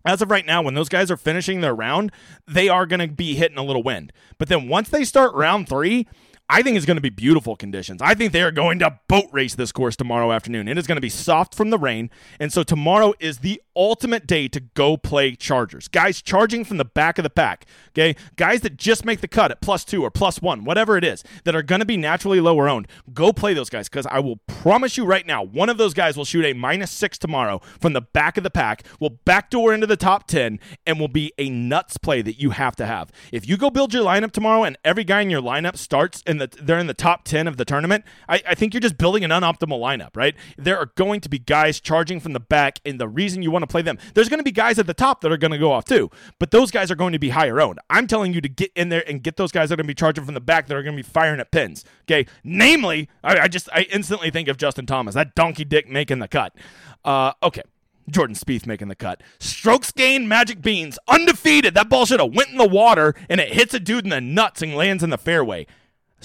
as 0.06 0.22
of 0.22 0.30
right 0.30 0.46
now, 0.46 0.62
when 0.62 0.76
those 0.76 0.90
guys 0.90 1.10
are 1.10 1.18
finishing 1.18 1.62
their 1.62 1.74
round, 1.74 2.12
they 2.48 2.70
are 2.70 2.86
going 2.86 3.00
to 3.00 3.08
be 3.08 3.34
hitting 3.34 3.58
a 3.58 3.64
little 3.64 3.82
wind. 3.82 4.14
But 4.38 4.50
then 4.50 4.68
once 4.68 4.90
they 4.90 5.04
start 5.04 5.34
round 5.34 5.68
three, 5.68 6.06
I 6.48 6.62
think 6.62 6.78
it's 6.78 6.86
going 6.86 6.98
to 6.98 7.02
be 7.02 7.10
beautiful 7.10 7.56
conditions. 7.56 8.02
I 8.04 8.14
think 8.14 8.32
they 8.32 8.44
are 8.44 8.52
going 8.52 8.78
to 8.80 9.00
boat 9.08 9.26
race 9.32 9.56
this 9.56 9.72
course 9.72 9.96
tomorrow 9.96 10.32
afternoon. 10.32 10.68
It 10.68 10.78
is 10.78 10.86
going 10.86 10.98
to 10.98 11.02
be 11.02 11.10
soft 11.10 11.56
from 11.56 11.72
the 11.72 11.80
rain. 11.80 12.12
And 12.40 12.54
so 12.54 12.62
tomorrow 12.62 13.14
is 13.20 13.40
the 13.40 13.62
ultimate 13.76 14.28
day 14.28 14.48
to 14.50 14.60
go 14.60 14.96
play 14.96 15.36
Chargers. 15.36 15.88
Guys 15.88 16.22
charging 16.22 16.64
from 16.64 16.78
the 16.78 16.86
back 16.86 17.18
of 17.18 17.24
the 17.24 17.32
pack. 17.32 17.66
Okay. 17.90 18.16
Guys 18.36 18.62
that 18.62 18.78
just 18.78 19.06
make 19.06 19.22
the 19.22 19.28
cut 19.28 19.50
at 19.50 19.60
plus 19.60 19.84
two 19.84 20.04
or 20.04 20.12
plus 20.12 20.40
one, 20.40 20.64
whatever 20.66 20.98
it 20.98 21.04
is, 21.04 21.24
that 21.46 21.56
are 21.56 21.64
going 21.64 21.80
to 21.80 21.86
be 21.86 21.98
naturally 21.98 22.40
lower 22.40 22.70
owned. 22.70 22.88
Go 23.12 23.34
play 23.34 23.56
those 23.56 23.70
guys 23.70 23.90
because 23.90 24.06
I 24.06 24.20
will 24.20 24.38
promise 24.46 24.98
you 24.98 25.06
right 25.06 25.26
now, 25.26 25.44
one 25.44 25.70
of 25.70 25.78
those 25.78 25.96
guys 25.96 26.16
will 26.16 26.26
shoot 26.26 26.46
a 26.46 26.54
minus 26.54 26.92
six 26.92 27.18
tomorrow 27.18 27.60
from 27.80 27.94
the 27.94 28.02
back 28.02 28.38
of 28.38 28.44
the 28.44 28.52
pack, 28.52 28.84
will 29.00 29.18
backdoor 29.26 29.74
into 29.74 29.88
the 29.88 29.98
top 29.98 30.28
10, 30.28 30.60
and 30.86 31.00
will 31.00 31.08
be 31.08 31.34
a 31.40 31.50
nuts 31.50 31.98
play 31.98 32.22
that 32.22 32.40
you 32.40 32.52
have 32.52 32.76
to 32.76 32.86
have. 32.86 33.12
If 33.32 33.50
you 33.50 33.58
go 33.58 33.72
build 33.72 33.94
your 33.96 34.06
lineup 34.06 34.32
tomorrow 34.32 34.64
and 34.64 34.78
every 34.86 35.04
guy 35.04 35.22
in 35.22 35.32
your 35.32 35.42
lineup 35.42 35.78
starts 35.78 36.22
in 36.36 36.50
the 36.50 36.58
they're 36.62 36.80
in 36.80 36.88
the 36.88 36.94
top 36.94 37.24
10 37.24 37.48
of 37.48 37.58
the 37.58 37.66
tournament, 37.66 38.06
I, 38.30 38.42
I 38.48 38.56
think 38.56 38.74
you're 38.74 38.82
just 38.82 38.98
building 38.98 39.24
an 39.24 39.32
unoptimal 39.32 39.80
lineup, 39.80 40.16
right? 40.16 40.36
There 40.58 40.78
are 40.78 40.88
going 40.96 41.22
to 41.22 41.30
be 41.30 41.40
guys 41.40 41.80
charging 41.80 42.20
from 42.20 42.34
the 42.34 42.40
back, 42.40 42.80
and 42.86 43.00
the 43.00 43.08
reason 43.08 43.42
you 43.42 43.52
want 43.52 43.64
to 43.64 43.68
play 43.68 43.82
them, 43.82 43.98
there's 44.14 44.30
going 44.30 44.40
to 44.40 44.44
be 44.44 44.52
guys 44.52 44.80
at 44.80 44.88
the 44.88 44.94
top 44.94 45.22
that 45.22 45.32
are 45.32 45.38
going 45.38 45.52
to 45.52 45.58
go 45.58 45.72
off 45.72 45.86
too, 45.86 46.10
but 46.40 46.52
those 46.52 46.72
guys 46.72 46.92
are 46.92 46.96
going 46.96 47.14
to 47.14 47.20
be 47.20 47.30
higher 47.30 47.60
owned. 47.60 47.80
I'm 47.90 48.08
telling 48.08 48.34
you 48.34 48.42
to 48.42 48.50
get 48.50 48.72
in 48.76 48.90
there 48.90 49.04
and 49.08 49.24
get 49.24 49.38
those 49.38 49.52
guys 49.52 49.70
that 49.70 49.74
are 49.74 49.78
going 49.78 49.88
to 49.88 49.92
be 49.92 49.96
charging 49.96 50.26
from 50.26 50.34
the 50.34 50.42
back 50.42 50.68
that 50.68 50.76
are 50.76 50.84
going 50.84 50.96
to 50.96 51.04
be 51.04 51.08
firing 51.08 51.40
at 51.40 51.52
pins. 51.52 51.86
Okay, 52.04 52.28
namely, 52.44 53.10
I, 53.24 53.40
I 53.40 53.48
just 53.48 53.70
I 53.72 53.88
instantly 53.92 54.30
think 54.30 54.48
of 54.48 54.58
Justin 54.58 54.86
Thomas, 54.86 55.16
that 55.16 55.36
donkey 55.36 55.66
dick 55.66 55.90
making 55.90 56.20
the 56.20 56.28
cut. 56.28 56.56
Uh, 57.04 57.34
okay. 57.44 57.62
Jordan 58.10 58.36
Spieth 58.36 58.68
making 58.68 58.88
the 58.88 58.96
cut. 58.96 59.22
Strokes 59.40 59.92
gain, 59.92 60.28
Magic 60.28 60.62
Beans, 60.62 61.00
undefeated. 61.08 61.74
That 61.74 61.90
ball 61.90 62.06
should 62.06 62.20
have 62.20 62.34
went 62.34 62.50
in 62.50 62.58
the 62.58 62.68
water 62.68 63.16
and 63.30 63.40
it 63.40 63.54
hits 63.54 63.74
a 63.74 63.80
dude 63.80 64.04
in 64.04 64.10
the 64.10 64.22
nuts 64.22 64.62
and 64.62 64.76
lands 64.76 65.04
in 65.04 65.10
the 65.10 65.18
fairway. 65.18 65.66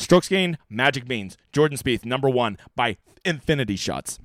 Strokes 0.01 0.29
gained, 0.29 0.59
Magic 0.69 1.07
Beans. 1.07 1.37
Jordan 1.53 1.79
Spieth, 1.79 2.05
number 2.05 2.29
one 2.29 2.57
by 2.75 2.97
infinity 3.25 3.77
shots. 3.77 4.19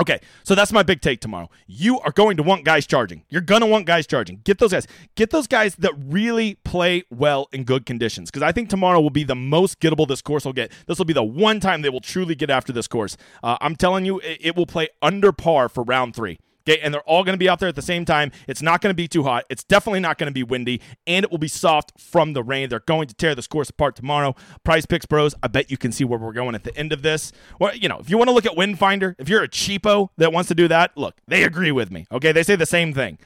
Okay, 0.00 0.20
so 0.44 0.54
that's 0.54 0.72
my 0.72 0.84
big 0.84 1.00
take 1.00 1.20
tomorrow. 1.20 1.50
You 1.66 1.98
are 2.00 2.12
going 2.12 2.36
to 2.36 2.42
want 2.44 2.64
guys 2.64 2.86
charging. 2.86 3.24
You're 3.28 3.40
going 3.40 3.62
to 3.62 3.66
want 3.66 3.84
guys 3.86 4.06
charging. 4.06 4.40
Get 4.44 4.58
those 4.58 4.70
guys. 4.70 4.86
Get 5.16 5.30
those 5.30 5.48
guys 5.48 5.74
that 5.76 5.92
really 5.98 6.54
play 6.62 7.02
well 7.10 7.48
in 7.52 7.64
good 7.64 7.84
conditions 7.84 8.30
because 8.30 8.42
I 8.42 8.52
think 8.52 8.68
tomorrow 8.68 9.00
will 9.00 9.10
be 9.10 9.24
the 9.24 9.34
most 9.34 9.80
gettable 9.80 10.06
this 10.06 10.22
course 10.22 10.44
will 10.44 10.52
get. 10.52 10.70
This 10.86 10.98
will 10.98 11.04
be 11.04 11.12
the 11.12 11.24
one 11.24 11.58
time 11.58 11.82
they 11.82 11.88
will 11.88 12.00
truly 12.00 12.36
get 12.36 12.48
after 12.48 12.72
this 12.72 12.86
course. 12.86 13.16
Uh, 13.42 13.56
I'm 13.60 13.74
telling 13.74 14.04
you, 14.04 14.20
it, 14.20 14.38
it 14.40 14.56
will 14.56 14.66
play 14.66 14.88
under 15.02 15.32
par 15.32 15.68
for 15.68 15.82
round 15.82 16.14
three. 16.14 16.38
Okay, 16.68 16.80
and 16.82 16.92
they're 16.92 17.00
all 17.02 17.24
going 17.24 17.32
to 17.32 17.38
be 17.38 17.48
out 17.48 17.60
there 17.60 17.68
at 17.68 17.76
the 17.76 17.82
same 17.82 18.04
time. 18.04 18.30
It's 18.46 18.60
not 18.60 18.82
going 18.82 18.90
to 18.90 18.94
be 18.94 19.08
too 19.08 19.22
hot. 19.22 19.44
It's 19.48 19.64
definitely 19.64 20.00
not 20.00 20.18
going 20.18 20.26
to 20.26 20.34
be 20.34 20.42
windy, 20.42 20.82
and 21.06 21.24
it 21.24 21.30
will 21.30 21.38
be 21.38 21.48
soft 21.48 21.98
from 21.98 22.34
the 22.34 22.42
rain. 22.42 22.68
They're 22.68 22.80
going 22.80 23.08
to 23.08 23.14
tear 23.14 23.34
this 23.34 23.46
course 23.46 23.70
apart 23.70 23.96
tomorrow. 23.96 24.34
PrizePicks 24.66 25.08
Bros, 25.08 25.34
I 25.42 25.48
bet 25.48 25.70
you 25.70 25.78
can 25.78 25.92
see 25.92 26.04
where 26.04 26.18
we're 26.18 26.32
going 26.32 26.54
at 26.54 26.64
the 26.64 26.76
end 26.76 26.92
of 26.92 27.00
this. 27.00 27.32
Well, 27.58 27.74
you 27.74 27.88
know, 27.88 27.98
if 27.98 28.10
you 28.10 28.18
want 28.18 28.28
to 28.28 28.34
look 28.34 28.44
at 28.44 28.54
Wind 28.54 28.78
Finder, 28.78 29.16
if 29.18 29.30
you're 29.30 29.42
a 29.42 29.48
cheapo 29.48 30.08
that 30.18 30.30
wants 30.30 30.48
to 30.48 30.54
do 30.54 30.68
that, 30.68 30.94
look, 30.94 31.16
they 31.26 31.42
agree 31.42 31.72
with 31.72 31.90
me. 31.90 32.06
Okay, 32.12 32.32
they 32.32 32.42
say 32.42 32.54
the 32.54 32.66
same 32.66 32.92
thing. 32.92 33.18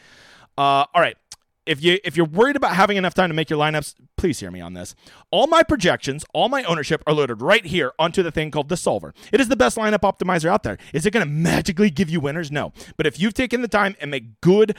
Uh, 0.56 0.84
all 0.94 1.00
right, 1.00 1.16
if 1.66 1.83
you 1.83 1.99
if 2.04 2.16
you're 2.16 2.26
worried 2.26 2.57
about 2.57 2.75
having 2.75 2.97
enough 2.97 3.14
time 3.14 3.31
to 3.31 3.35
make 3.35 3.50
your 3.50 3.59
lineups, 3.59 3.95
please 4.16 4.40
hear 4.40 4.50
me 4.50 4.61
on 4.61 4.75
this. 4.75 4.95
All 5.31 5.47
my 5.47 5.62
projections, 5.62 6.25
all 6.33 6.49
my 6.49 6.62
ownership 6.64 7.02
are 7.07 7.14
loaded 7.14 7.40
right 7.40 7.64
here 7.64 7.92
onto 7.99 8.23
the 8.23 8.31
thing 8.31 8.50
called 8.50 8.69
the 8.69 8.76
solver. 8.76 9.14
It 9.33 9.40
is 9.40 9.49
the 9.49 9.57
best 9.57 9.76
lineup 9.76 10.00
optimizer 10.00 10.49
out 10.49 10.62
there. 10.62 10.78
Is 10.92 11.07
it 11.07 11.12
going 11.12 11.26
to 11.26 11.33
magically 11.33 11.90
give 11.90 12.11
you 12.11 12.21
winners? 12.21 12.50
No. 12.50 12.73
But 12.97 13.07
if 13.07 13.21
you've 13.21 13.35
taken 13.35 13.62
the 13.62 13.69
time 13.69 13.97
and 14.00 14.11
make 14.11 14.40
good 14.40 14.76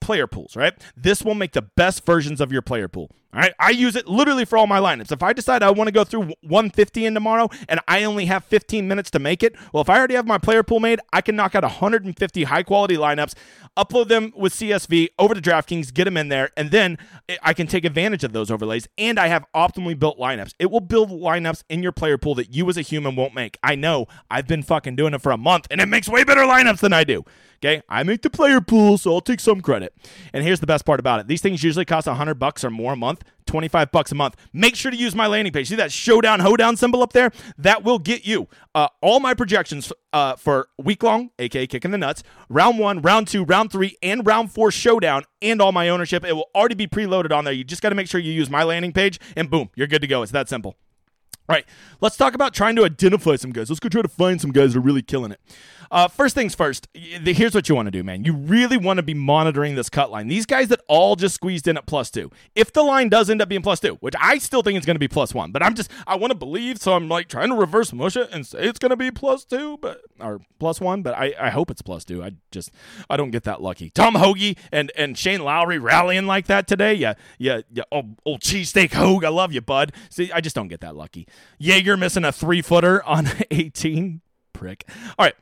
player 0.00 0.26
pools, 0.26 0.54
right? 0.56 0.74
This 0.96 1.22
will 1.22 1.34
make 1.34 1.52
the 1.52 1.62
best 1.62 2.04
versions 2.06 2.40
of 2.40 2.52
your 2.52 2.62
player 2.62 2.88
pool. 2.88 3.10
I 3.36 3.70
use 3.70 3.96
it 3.96 4.08
literally 4.08 4.46
for 4.46 4.56
all 4.56 4.66
my 4.66 4.78
lineups. 4.78 5.12
If 5.12 5.22
I 5.22 5.32
decide 5.34 5.62
I 5.62 5.70
want 5.70 5.88
to 5.88 5.92
go 5.92 6.04
through 6.04 6.32
150 6.40 7.04
in 7.04 7.12
tomorrow 7.12 7.50
and 7.68 7.80
I 7.86 8.04
only 8.04 8.26
have 8.26 8.44
15 8.44 8.88
minutes 8.88 9.10
to 9.10 9.18
make 9.18 9.42
it, 9.42 9.54
well, 9.72 9.82
if 9.82 9.90
I 9.90 9.98
already 9.98 10.14
have 10.14 10.26
my 10.26 10.38
player 10.38 10.62
pool 10.62 10.80
made, 10.80 11.00
I 11.12 11.20
can 11.20 11.36
knock 11.36 11.54
out 11.54 11.62
150 11.62 12.44
high 12.44 12.62
quality 12.62 12.96
lineups, 12.96 13.34
upload 13.76 14.08
them 14.08 14.32
with 14.34 14.54
CSV 14.54 15.08
over 15.18 15.34
to 15.34 15.40
DraftKings, 15.42 15.92
get 15.92 16.04
them 16.04 16.16
in 16.16 16.28
there, 16.28 16.50
and 16.56 16.70
then 16.70 16.96
I 17.42 17.52
can 17.52 17.66
take 17.66 17.84
advantage 17.84 18.24
of 18.24 18.32
those 18.32 18.50
overlays. 18.50 18.88
And 18.96 19.18
I 19.18 19.26
have 19.26 19.44
optimally 19.54 19.98
built 19.98 20.18
lineups. 20.18 20.54
It 20.58 20.70
will 20.70 20.80
build 20.80 21.10
lineups 21.10 21.62
in 21.68 21.82
your 21.82 21.92
player 21.92 22.16
pool 22.16 22.34
that 22.36 22.54
you 22.54 22.68
as 22.70 22.78
a 22.78 22.82
human 22.82 23.16
won't 23.16 23.34
make. 23.34 23.58
I 23.62 23.74
know 23.74 24.06
I've 24.30 24.46
been 24.46 24.62
fucking 24.62 24.96
doing 24.96 25.12
it 25.12 25.20
for 25.20 25.32
a 25.32 25.36
month 25.36 25.66
and 25.70 25.80
it 25.80 25.86
makes 25.86 26.08
way 26.08 26.24
better 26.24 26.42
lineups 26.42 26.80
than 26.80 26.94
I 26.94 27.04
do. 27.04 27.24
Okay, 27.58 27.82
I 27.88 28.02
make 28.02 28.20
the 28.20 28.28
player 28.28 28.60
pool, 28.60 28.98
so 28.98 29.14
I'll 29.14 29.22
take 29.22 29.40
some 29.40 29.62
credit. 29.62 29.94
And 30.34 30.44
here's 30.44 30.60
the 30.60 30.66
best 30.66 30.84
part 30.84 31.00
about 31.00 31.20
it: 31.20 31.26
these 31.26 31.40
things 31.40 31.62
usually 31.62 31.86
cost 31.86 32.06
100 32.06 32.34
bucks 32.34 32.62
or 32.62 32.70
more 32.70 32.92
a 32.92 32.96
month. 32.96 33.24
25 33.46 33.92
bucks 33.92 34.12
a 34.12 34.14
month. 34.14 34.36
Make 34.52 34.76
sure 34.76 34.90
to 34.90 34.96
use 34.96 35.14
my 35.14 35.26
landing 35.26 35.52
page. 35.52 35.68
See 35.68 35.76
that 35.76 35.92
showdown 35.92 36.40
hoedown 36.40 36.76
symbol 36.76 37.02
up 37.02 37.12
there? 37.12 37.30
That 37.58 37.84
will 37.84 37.98
get 37.98 38.26
you 38.26 38.48
uh, 38.74 38.88
all 39.00 39.20
my 39.20 39.34
projections 39.34 39.92
uh, 40.12 40.36
for 40.36 40.68
week 40.78 41.02
long, 41.02 41.30
aka 41.38 41.66
kicking 41.66 41.90
the 41.90 41.98
nuts, 41.98 42.22
round 42.48 42.78
one, 42.78 43.00
round 43.02 43.28
two, 43.28 43.44
round 43.44 43.70
three, 43.70 43.96
and 44.02 44.26
round 44.26 44.52
four 44.52 44.70
showdown, 44.70 45.24
and 45.40 45.60
all 45.60 45.72
my 45.72 45.88
ownership. 45.88 46.24
It 46.24 46.32
will 46.34 46.50
already 46.54 46.74
be 46.74 46.86
preloaded 46.86 47.32
on 47.32 47.44
there. 47.44 47.52
You 47.52 47.64
just 47.64 47.82
got 47.82 47.90
to 47.90 47.94
make 47.94 48.08
sure 48.08 48.20
you 48.20 48.32
use 48.32 48.50
my 48.50 48.62
landing 48.62 48.92
page, 48.92 49.20
and 49.36 49.50
boom, 49.50 49.70
you're 49.74 49.86
good 49.86 50.02
to 50.02 50.08
go. 50.08 50.22
It's 50.22 50.32
that 50.32 50.48
simple. 50.48 50.76
All 51.48 51.54
right, 51.54 51.64
let's 52.00 52.16
talk 52.16 52.34
about 52.34 52.54
trying 52.54 52.74
to 52.74 52.84
identify 52.84 53.36
some 53.36 53.52
guys. 53.52 53.70
Let's 53.70 53.78
go 53.78 53.88
try 53.88 54.02
to 54.02 54.08
find 54.08 54.40
some 54.40 54.50
guys 54.50 54.72
that 54.72 54.80
are 54.80 54.82
really 54.82 55.02
killing 55.02 55.30
it. 55.30 55.40
Uh, 55.90 56.08
first 56.08 56.34
things 56.34 56.54
first, 56.54 56.88
here's 56.94 57.54
what 57.54 57.68
you 57.68 57.74
want 57.74 57.86
to 57.86 57.90
do, 57.90 58.02
man. 58.02 58.24
You 58.24 58.34
really 58.34 58.76
want 58.76 58.98
to 58.98 59.02
be 59.02 59.14
monitoring 59.14 59.74
this 59.74 59.88
cut 59.88 60.10
line. 60.10 60.28
These 60.28 60.46
guys 60.46 60.68
that 60.68 60.80
all 60.88 61.16
just 61.16 61.34
squeezed 61.34 61.68
in 61.68 61.76
at 61.76 61.86
plus 61.86 62.10
two. 62.10 62.30
If 62.54 62.72
the 62.72 62.82
line 62.82 63.08
does 63.08 63.30
end 63.30 63.42
up 63.42 63.48
being 63.48 63.62
plus 63.62 63.80
two, 63.80 63.94
which 64.00 64.14
I 64.20 64.38
still 64.38 64.62
think 64.62 64.76
it's 64.76 64.86
going 64.86 64.96
to 64.96 65.00
be 65.00 65.08
plus 65.08 65.34
one, 65.34 65.52
but 65.52 65.62
I'm 65.62 65.74
just, 65.74 65.90
I 66.06 66.16
want 66.16 66.30
to 66.30 66.36
believe, 66.36 66.78
so 66.78 66.94
I'm 66.94 67.08
like 67.08 67.28
trying 67.28 67.50
to 67.50 67.56
reverse 67.56 67.92
mush 67.92 68.16
it 68.16 68.28
and 68.32 68.46
say 68.46 68.58
it's 68.60 68.78
going 68.78 68.90
to 68.90 68.96
be 68.96 69.10
plus 69.10 69.44
two, 69.44 69.78
but, 69.78 70.02
or 70.20 70.40
plus 70.58 70.80
one, 70.80 71.02
but 71.02 71.14
I, 71.14 71.34
I 71.38 71.50
hope 71.50 71.70
it's 71.70 71.82
plus 71.82 72.04
two. 72.04 72.22
I 72.22 72.32
just, 72.50 72.70
I 73.08 73.16
don't 73.16 73.30
get 73.30 73.44
that 73.44 73.62
lucky. 73.62 73.90
Tom 73.90 74.14
Hoge 74.14 74.56
and, 74.72 74.92
and 74.96 75.16
Shane 75.16 75.42
Lowry 75.42 75.78
rallying 75.78 76.26
like 76.26 76.46
that 76.46 76.66
today. 76.66 76.94
Yeah, 76.94 77.14
yeah, 77.38 77.60
yeah. 77.72 77.84
Oh, 77.92 78.16
old 78.24 78.40
cheesesteak 78.40 78.92
Hoge. 78.92 79.24
I 79.24 79.28
love 79.28 79.52
you, 79.52 79.60
bud. 79.60 79.92
See, 80.10 80.32
I 80.32 80.40
just 80.40 80.56
don't 80.56 80.68
get 80.68 80.80
that 80.80 80.96
lucky. 80.96 81.26
Jaeger 81.58 81.96
missing 81.96 82.24
a 82.24 82.32
three 82.32 82.62
footer 82.62 83.02
on 83.04 83.28
18 83.50 84.20
prick. 84.56 84.88
All 85.18 85.24
right. 85.26 85.34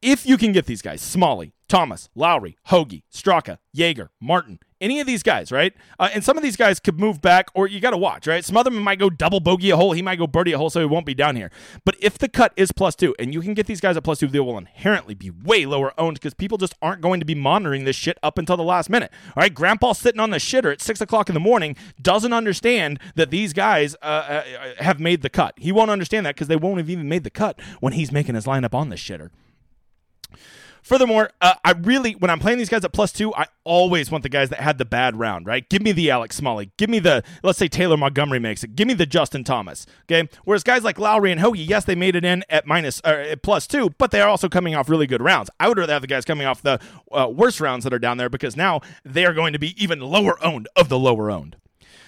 If 0.00 0.26
you 0.26 0.36
can 0.36 0.52
get 0.52 0.66
these 0.66 0.82
guys, 0.82 1.00
Smalley, 1.00 1.52
Thomas, 1.68 2.08
Lowry, 2.14 2.56
Hoge, 2.66 3.02
Straka, 3.12 3.58
Jaeger, 3.72 4.10
Martin, 4.20 4.58
any 4.82 5.00
of 5.00 5.06
these 5.06 5.22
guys, 5.22 5.50
right? 5.50 5.72
Uh, 5.98 6.10
and 6.12 6.22
some 6.22 6.36
of 6.36 6.42
these 6.42 6.56
guys 6.56 6.80
could 6.80 6.98
move 6.98 7.22
back, 7.22 7.48
or 7.54 7.66
you 7.66 7.80
got 7.80 7.92
to 7.92 7.96
watch, 7.96 8.26
right? 8.26 8.44
Some 8.44 8.56
of 8.56 8.64
them 8.64 8.76
might 8.78 8.98
go 8.98 9.08
double 9.08 9.40
bogey 9.40 9.70
a 9.70 9.76
hole. 9.76 9.92
He 9.92 10.02
might 10.02 10.18
go 10.18 10.26
birdie 10.26 10.52
a 10.52 10.58
hole, 10.58 10.68
so 10.68 10.80
he 10.80 10.86
won't 10.86 11.06
be 11.06 11.14
down 11.14 11.36
here. 11.36 11.50
But 11.84 11.96
if 12.00 12.18
the 12.18 12.28
cut 12.28 12.52
is 12.56 12.72
plus 12.72 12.96
two, 12.96 13.14
and 13.18 13.32
you 13.32 13.40
can 13.40 13.54
get 13.54 13.66
these 13.66 13.80
guys 13.80 13.96
at 13.96 14.04
plus 14.04 14.18
two, 14.18 14.26
they 14.26 14.40
will 14.40 14.58
inherently 14.58 15.14
be 15.14 15.30
way 15.30 15.64
lower 15.64 15.94
owned 15.96 16.14
because 16.14 16.34
people 16.34 16.58
just 16.58 16.74
aren't 16.82 17.00
going 17.00 17.20
to 17.20 17.26
be 17.26 17.34
monitoring 17.34 17.84
this 17.84 17.96
shit 17.96 18.18
up 18.22 18.36
until 18.36 18.56
the 18.56 18.64
last 18.64 18.90
minute. 18.90 19.10
All 19.36 19.40
right, 19.40 19.54
Grandpa 19.54 19.92
sitting 19.92 20.20
on 20.20 20.30
the 20.30 20.38
shitter 20.38 20.72
at 20.72 20.82
six 20.82 21.00
o'clock 21.00 21.28
in 21.30 21.34
the 21.34 21.40
morning 21.40 21.76
doesn't 22.00 22.32
understand 22.32 22.98
that 23.14 23.30
these 23.30 23.52
guys 23.52 23.94
uh, 24.02 24.06
uh, 24.06 24.42
have 24.78 24.98
made 24.98 25.22
the 25.22 25.30
cut. 25.30 25.54
He 25.56 25.70
won't 25.70 25.90
understand 25.90 26.26
that 26.26 26.34
because 26.34 26.48
they 26.48 26.56
won't 26.56 26.78
have 26.78 26.90
even 26.90 27.08
made 27.08 27.24
the 27.24 27.30
cut 27.30 27.60
when 27.80 27.92
he's 27.92 28.10
making 28.10 28.34
his 28.34 28.46
lineup 28.46 28.74
on 28.74 28.88
the 28.88 28.96
shitter. 28.96 29.30
Furthermore, 30.82 31.30
uh, 31.40 31.54
I 31.64 31.72
really, 31.72 32.12
when 32.12 32.30
I'm 32.30 32.40
playing 32.40 32.58
these 32.58 32.68
guys 32.68 32.84
at 32.84 32.92
plus 32.92 33.12
two, 33.12 33.32
I 33.34 33.46
always 33.64 34.10
want 34.10 34.22
the 34.22 34.28
guys 34.28 34.48
that 34.50 34.60
had 34.60 34.78
the 34.78 34.84
bad 34.84 35.16
round, 35.16 35.46
right? 35.46 35.68
Give 35.68 35.80
me 35.80 35.92
the 35.92 36.10
Alex 36.10 36.36
Smalley. 36.36 36.72
Give 36.76 36.90
me 36.90 36.98
the, 36.98 37.22
let's 37.42 37.58
say 37.58 37.68
Taylor 37.68 37.96
Montgomery 37.96 38.40
makes 38.40 38.64
it. 38.64 38.74
Give 38.74 38.88
me 38.88 38.94
the 38.94 39.06
Justin 39.06 39.44
Thomas, 39.44 39.86
okay? 40.10 40.28
Whereas 40.44 40.64
guys 40.64 40.82
like 40.82 40.98
Lowry 40.98 41.30
and 41.30 41.40
Hoge, 41.40 41.58
yes, 41.58 41.84
they 41.84 41.94
made 41.94 42.16
it 42.16 42.24
in 42.24 42.44
at 42.50 42.66
minus, 42.66 43.00
uh, 43.04 43.24
at 43.30 43.42
plus 43.42 43.66
two, 43.66 43.90
but 43.98 44.10
they 44.10 44.20
are 44.20 44.28
also 44.28 44.48
coming 44.48 44.74
off 44.74 44.88
really 44.88 45.06
good 45.06 45.22
rounds. 45.22 45.50
I 45.60 45.68
would 45.68 45.78
rather 45.78 45.92
have 45.92 46.02
the 46.02 46.08
guys 46.08 46.24
coming 46.24 46.46
off 46.46 46.62
the 46.62 46.80
uh, 47.12 47.28
worst 47.32 47.60
rounds 47.60 47.84
that 47.84 47.94
are 47.94 47.98
down 48.00 48.16
there 48.16 48.28
because 48.28 48.56
now 48.56 48.80
they 49.04 49.24
are 49.24 49.34
going 49.34 49.52
to 49.52 49.58
be 49.58 49.80
even 49.82 50.00
lower 50.00 50.42
owned 50.44 50.68
of 50.74 50.88
the 50.88 50.98
lower 50.98 51.30
owned. 51.30 51.56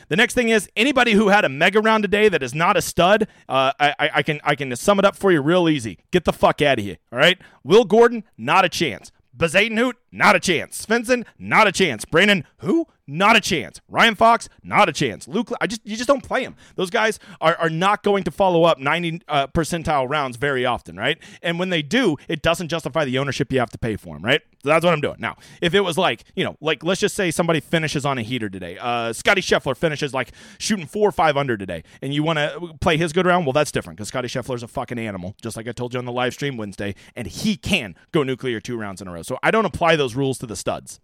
The 0.09 0.17
next 0.17 0.35
thing 0.35 0.49
is 0.49 0.69
anybody 0.77 1.17
Wu 1.17 1.29
had 1.29 1.45
a 1.45 1.49
mega 1.49 1.81
round 1.81 2.03
today 2.05 2.29
that 2.29 2.43
is 2.43 2.55
not 2.55 2.77
a 2.77 2.83
stud. 2.83 3.27
Uh, 3.49 3.73
I, 3.79 4.11
I 4.15 4.23
can 4.23 4.41
I 4.45 4.55
can 4.55 4.75
sum 4.77 4.99
it 4.99 5.05
up 5.05 5.17
for 5.17 5.33
you 5.33 5.41
real 5.41 5.69
easy. 5.69 5.99
Get 6.11 6.25
the 6.25 6.33
fuck 6.33 6.61
out 6.63 6.79
of 6.79 6.85
here. 6.85 6.99
All 7.13 7.19
right. 7.19 7.39
Will 7.63 7.85
Gordon, 7.85 8.25
not 8.37 8.65
a 8.65 8.69
chance. 8.69 9.11
Bezuidenhout, 9.37 9.95
not 10.13 10.37
a 10.37 10.41
chance. 10.41 10.85
Svensson, 10.85 11.25
not 11.39 11.67
a 11.67 11.73
chance. 11.73 12.05
Brandon, 12.05 12.45
who? 12.59 12.87
Not 13.07 13.37
a 13.37 13.41
chance. 13.41 13.83
Ryan 13.89 14.15
Fox, 14.15 14.49
not 14.63 14.89
a 14.89 14.93
chance. 14.93 15.29
Luke, 15.29 15.51
I 15.61 15.67
just 15.67 15.83
you 15.85 15.95
just 15.97 16.09
don't 16.09 16.23
play 16.23 16.43
him. 16.43 16.57
Those 16.77 16.89
guys 16.89 17.19
are, 17.41 17.55
are 17.57 17.69
not 17.69 18.03
going 18.03 18.25
to 18.25 18.31
follow 18.31 18.65
up 18.65 18.79
90 18.79 19.21
uh, 19.29 19.47
percentile 19.49 20.09
rounds 20.09 20.39
very 20.39 20.65
often, 20.65 20.97
right? 20.97 21.19
And 21.43 21.59
when 21.59 21.69
they 21.69 21.83
do, 21.83 22.17
it 22.29 22.41
doesn't 22.41 22.69
justify 22.69 23.05
the 23.05 23.19
ownership 23.19 23.53
you 23.53 23.59
have 23.59 23.71
to 23.71 23.79
pay 23.79 23.97
for 23.97 24.15
them, 24.15 24.25
right? 24.25 24.41
So 24.63 24.71
that's 24.71 24.85
what 24.85 24.95
I'm 24.95 25.03
doing. 25.03 25.17
Now, 25.19 25.37
if 25.61 25.75
it 25.75 25.81
was 25.81 25.99
like, 25.99 26.25
you 26.35 26.45
know, 26.45 26.57
like 26.63 26.83
let's 26.83 27.01
just 27.01 27.15
say 27.15 27.31
somebody 27.31 27.61
finishes 27.61 28.07
on 28.07 28.17
a 28.17 28.23
heater 28.23 28.49
today. 28.49 28.79
Uh, 28.81 29.13
Scotty 29.13 29.43
Scheffler 29.43 29.77
finishes 29.77 30.15
like 30.15 30.33
shooting 30.59 30.87
four 30.87 31.07
or 31.07 31.13
five 31.13 31.37
under 31.37 31.59
today, 31.59 31.85
and 32.01 32.15
you 32.15 32.23
want 32.23 32.39
to 32.39 32.75
play 32.81 32.97
his 32.97 33.13
good 33.13 33.27
round, 33.27 33.45
well, 33.45 33.53
that's 33.53 33.71
different 33.71 33.99
because 33.99 34.09
Scotty 34.09 34.29
Scheffler's 34.29 34.63
a 34.63 34.69
fucking 34.69 34.99
animal, 34.99 35.37
just 35.43 35.59
like 35.59 35.69
I 35.69 35.73
told 35.73 35.93
you 35.93 35.99
on 35.99 36.07
the 36.07 36.13
live 36.13 36.33
stream 36.33 36.57
Wednesday, 36.57 36.95
and 37.15 37.27
he 37.27 37.59
can 37.59 37.95
go 38.13 38.23
nuclear 38.23 38.61
two 38.61 38.79
rounds 38.79 39.03
in 39.03 39.09
a 39.09 39.13
row. 39.13 39.23
So 39.23 39.39
I 39.43 39.51
don't 39.51 39.67
apply 39.67 39.97
those 39.97 40.15
rules 40.15 40.39
to 40.39 40.47
the 40.47 40.57
studs. 40.57 41.01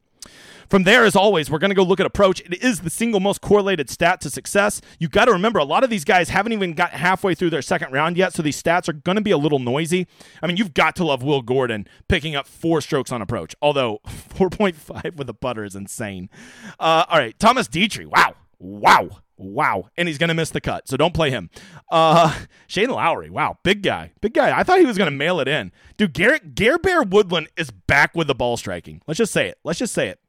From 0.68 0.84
there, 0.84 1.04
as 1.04 1.16
always, 1.16 1.50
we're 1.50 1.58
going 1.58 1.72
to 1.72 1.74
go 1.74 1.82
look 1.82 1.98
at 1.98 2.06
approach. 2.06 2.40
It 2.42 2.62
is 2.62 2.80
the 2.80 2.90
single 2.90 3.18
most 3.18 3.40
correlated 3.40 3.90
stat 3.90 4.20
to 4.20 4.30
success. 4.30 4.80
You 5.00 5.08
got 5.08 5.24
to 5.24 5.32
remember, 5.32 5.58
a 5.58 5.64
lot 5.64 5.82
of 5.82 5.90
these 5.90 6.04
guys 6.04 6.28
haven't 6.28 6.52
even 6.52 6.74
got 6.74 6.92
halfway 6.92 7.34
through 7.34 7.50
their 7.50 7.60
second 7.60 7.92
round 7.92 8.16
yet, 8.16 8.32
so 8.32 8.42
these 8.42 8.62
stats 8.62 8.88
are 8.88 8.92
going 8.92 9.16
to 9.16 9.22
be 9.22 9.32
a 9.32 9.36
little 9.36 9.58
noisy. 9.58 10.06
I 10.40 10.46
mean, 10.46 10.56
you've 10.56 10.74
got 10.74 10.94
to 10.96 11.04
love 11.04 11.24
Will 11.24 11.42
Gordon 11.42 11.88
picking 12.06 12.36
up 12.36 12.46
four 12.46 12.80
strokes 12.80 13.10
on 13.10 13.20
approach, 13.20 13.56
although 13.60 13.98
4.5 14.06 15.16
with 15.16 15.28
a 15.28 15.34
putter 15.34 15.64
is 15.64 15.74
insane. 15.74 16.30
Uh, 16.78 17.04
all 17.08 17.18
right, 17.18 17.36
Thomas 17.38 17.66
Detry. 17.66 18.06
Wow. 18.06 18.36
Wow. 18.60 19.08
Wow. 19.36 19.88
And 19.96 20.06
he's 20.06 20.18
going 20.18 20.28
to 20.28 20.34
miss 20.34 20.50
the 20.50 20.60
cut. 20.60 20.86
So 20.86 20.96
don't 20.96 21.14
play 21.14 21.30
him. 21.30 21.50
Uh, 21.90 22.38
Shane 22.66 22.90
Lowry. 22.90 23.30
Wow. 23.30 23.58
Big 23.64 23.82
guy. 23.82 24.12
Big 24.20 24.34
guy. 24.34 24.56
I 24.56 24.62
thought 24.62 24.78
he 24.78 24.86
was 24.86 24.98
going 24.98 25.10
to 25.10 25.16
mail 25.16 25.40
it 25.40 25.48
in. 25.48 25.72
Dude, 25.96 26.12
Garrett, 26.12 26.54
Gare 26.54 26.78
Bear 26.78 27.02
Woodland 27.02 27.48
is 27.56 27.70
back 27.70 28.14
with 28.14 28.26
the 28.26 28.34
ball 28.34 28.56
striking. 28.56 29.00
Let's 29.06 29.18
just 29.18 29.32
say 29.32 29.48
it. 29.48 29.58
Let's 29.64 29.78
just 29.78 29.94
say 29.94 30.08
it 30.08 30.19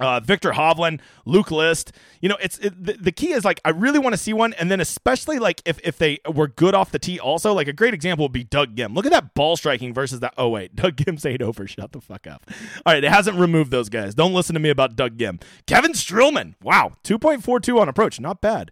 uh, 0.00 0.20
Viktor 0.20 0.52
Hovland, 0.52 1.00
Luke 1.24 1.50
List. 1.50 1.92
You 2.20 2.28
know, 2.28 2.36
it's 2.40 2.58
it, 2.58 2.82
the, 2.82 2.94
the 2.94 3.12
key 3.12 3.32
is 3.32 3.44
like 3.44 3.60
I 3.64 3.70
really 3.70 3.98
want 3.98 4.12
to 4.14 4.16
see 4.16 4.32
one, 4.32 4.52
and 4.54 4.70
then 4.70 4.80
especially 4.80 5.38
like 5.38 5.62
if 5.64 5.78
if 5.84 5.98
they 5.98 6.18
were 6.32 6.48
good 6.48 6.74
off 6.74 6.90
the 6.90 6.98
tee, 6.98 7.18
also 7.20 7.52
like 7.52 7.68
a 7.68 7.72
great 7.72 7.94
example 7.94 8.24
would 8.24 8.32
be 8.32 8.44
Doug 8.44 8.74
Ghim. 8.74 8.94
Look 8.94 9.06
at 9.06 9.12
that 9.12 9.34
ball 9.34 9.56
striking 9.56 9.94
versus 9.94 10.20
that. 10.20 10.34
Oh 10.36 10.48
wait, 10.48 10.74
Doug 10.76 10.96
Ghim's 10.96 11.24
eight 11.24 11.42
over. 11.42 11.66
Shut 11.66 11.92
the 11.92 12.00
fuck 12.00 12.26
up. 12.26 12.44
All 12.84 12.92
right, 12.92 13.04
it 13.04 13.10
hasn't 13.10 13.38
removed 13.38 13.70
those 13.70 13.88
guys. 13.88 14.14
Don't 14.14 14.34
listen 14.34 14.54
to 14.54 14.60
me 14.60 14.70
about 14.70 14.96
Doug 14.96 15.16
Ghim. 15.16 15.40
Kevin 15.66 15.92
Streelman. 15.92 16.54
Wow, 16.62 16.92
two 17.02 17.18
point 17.18 17.44
four 17.44 17.60
two 17.60 17.78
on 17.78 17.88
approach, 17.88 18.20
not 18.20 18.40
bad. 18.40 18.70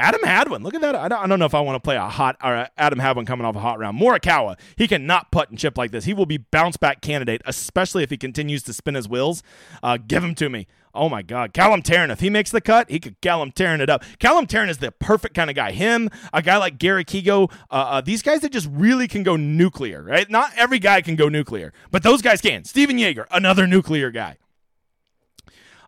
Adam 0.00 0.22
Hadwin, 0.24 0.64
look 0.64 0.74
at 0.74 0.80
that. 0.80 0.96
I 0.96 1.06
don't, 1.06 1.22
I 1.22 1.26
don't 1.28 1.38
know 1.38 1.44
if 1.44 1.54
I 1.54 1.60
want 1.60 1.76
to 1.76 1.80
play 1.80 1.94
a 1.94 2.08
hot 2.08 2.36
or 2.42 2.68
Adam 2.76 2.98
Hadwin 2.98 3.26
coming 3.26 3.46
off 3.46 3.54
a 3.54 3.60
hot 3.60 3.78
round. 3.78 3.98
Morikawa, 4.00 4.58
he 4.76 4.88
cannot 4.88 5.30
putt 5.30 5.50
and 5.50 5.58
chip 5.58 5.78
like 5.78 5.92
this. 5.92 6.04
He 6.04 6.12
will 6.12 6.26
be 6.26 6.38
bounce 6.38 6.76
back 6.76 7.00
candidate, 7.00 7.42
especially 7.46 8.02
if 8.02 8.10
he 8.10 8.16
continues 8.16 8.64
to 8.64 8.72
spin 8.72 8.96
his 8.96 9.08
wheels. 9.08 9.44
Uh, 9.84 9.98
give 10.04 10.24
him 10.24 10.34
to 10.34 10.48
me. 10.48 10.66
Oh 10.96 11.08
my 11.08 11.22
God, 11.22 11.52
Callum 11.52 11.82
Tarren. 11.82 12.10
If 12.10 12.20
he 12.20 12.30
makes 12.30 12.50
the 12.50 12.60
cut, 12.60 12.90
he 12.90 12.98
could 13.00 13.20
Callum 13.20 13.52
Tarren 13.52 13.80
it 13.80 13.90
up. 13.90 14.04
Callum 14.18 14.46
Tarren 14.46 14.68
is 14.68 14.78
the 14.78 14.90
perfect 14.92 15.34
kind 15.34 15.48
of 15.50 15.56
guy. 15.56 15.72
Him, 15.72 16.08
a 16.32 16.42
guy 16.42 16.56
like 16.56 16.78
Garrick 16.78 17.08
Higgo, 17.08 17.50
uh, 17.70 17.74
uh, 17.74 18.00
these 18.00 18.22
guys 18.22 18.40
that 18.40 18.52
just 18.52 18.68
really 18.72 19.06
can 19.08 19.22
go 19.22 19.36
nuclear, 19.36 20.02
right? 20.02 20.28
Not 20.28 20.52
every 20.56 20.78
guy 20.80 21.02
can 21.02 21.16
go 21.16 21.28
nuclear, 21.28 21.72
but 21.90 22.02
those 22.02 22.22
guys 22.22 22.40
can. 22.40 22.64
Stephan 22.64 22.98
Jaeger, 22.98 23.26
another 23.30 23.66
nuclear 23.66 24.10
guy. 24.10 24.38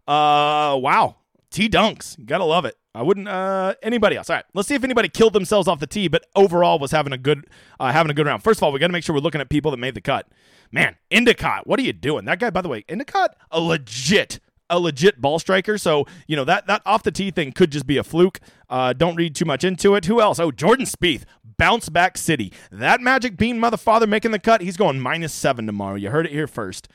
Uh, 0.08 0.76
wow, 0.78 1.16
T 1.50 1.68
Dunks, 1.68 2.25
gotta 2.25 2.44
love 2.44 2.64
it. 2.64 2.76
I 2.96 3.02
wouldn't. 3.02 3.28
Uh, 3.28 3.74
anybody 3.82 4.16
else? 4.16 4.30
All 4.30 4.36
right, 4.36 4.44
let's 4.54 4.68
see 4.68 4.74
if 4.74 4.82
anybody 4.82 5.08
killed 5.08 5.34
themselves 5.34 5.68
off 5.68 5.80
the 5.80 5.86
tee, 5.86 6.08
but 6.08 6.26
overall 6.34 6.78
was 6.78 6.92
having 6.92 7.12
a 7.12 7.18
good, 7.18 7.47
uh, 7.78 7.92
having 7.92 8.10
a 8.10 8.14
good 8.14 8.26
round. 8.26 8.42
First 8.42 8.58
of 8.58 8.64
all, 8.64 8.73
we 8.73 8.80
got 8.80 8.86
to 8.86 8.92
make 8.92 9.04
sure 9.04 9.14
we're 9.14 9.21
looking 9.21 9.40
at 9.40 9.50
people 9.50 9.71
that 9.71 9.76
made 9.76 9.94
the 9.94 10.00
cut. 10.00 10.26
Man, 10.73 10.97
Endicott, 11.10 11.66
what 11.66 11.78
are 11.78 11.82
you 11.82 11.92
doing? 11.92 12.25
That 12.25 12.40
guy, 12.40 12.49
by 12.50 12.62
the 12.62 12.68
way, 12.68 12.84
Endicott, 12.88 13.36
a 13.50 13.60
legit, 13.60 14.40
a 14.71 14.80
legit 14.80 15.21
ball 15.21 15.38
striker. 15.38 15.76
So 15.76 16.06
you 16.26 16.36
know 16.36 16.44
that 16.44 16.66
that 16.68 16.82
off 16.86 17.02
the 17.02 17.12
tee 17.12 17.30
thing 17.30 17.52
could 17.52 17.71
just 17.71 17.86
be 17.86 17.99
a 17.99 18.02
fluke. 18.02 18.40
Uh, 18.71 18.94
don't 18.94 19.14
read 19.14 19.34
too 19.34 19.44
much 19.44 19.62
into 19.62 19.94
it. 19.94 20.06
Who 20.06 20.21
else? 20.21 20.38
Oh, 20.40 20.50
Jordan 20.50 20.86
Spieth, 20.86 21.25
bounce 21.58 21.88
back 21.88 22.16
city. 22.16 22.52
That 22.73 23.00
Magic 23.00 23.36
Bean 23.36 23.58
motherfather 23.58 24.08
making 24.08 24.30
the 24.30 24.38
cut. 24.38 24.62
He's 24.62 24.76
going 24.76 25.00
minus 25.00 25.34
seven 25.34 25.66
tomorrow. 25.66 25.97
You 25.97 26.10
heard 26.10 26.26
it 26.26 26.32
here 26.32 26.47
first. 26.47 26.88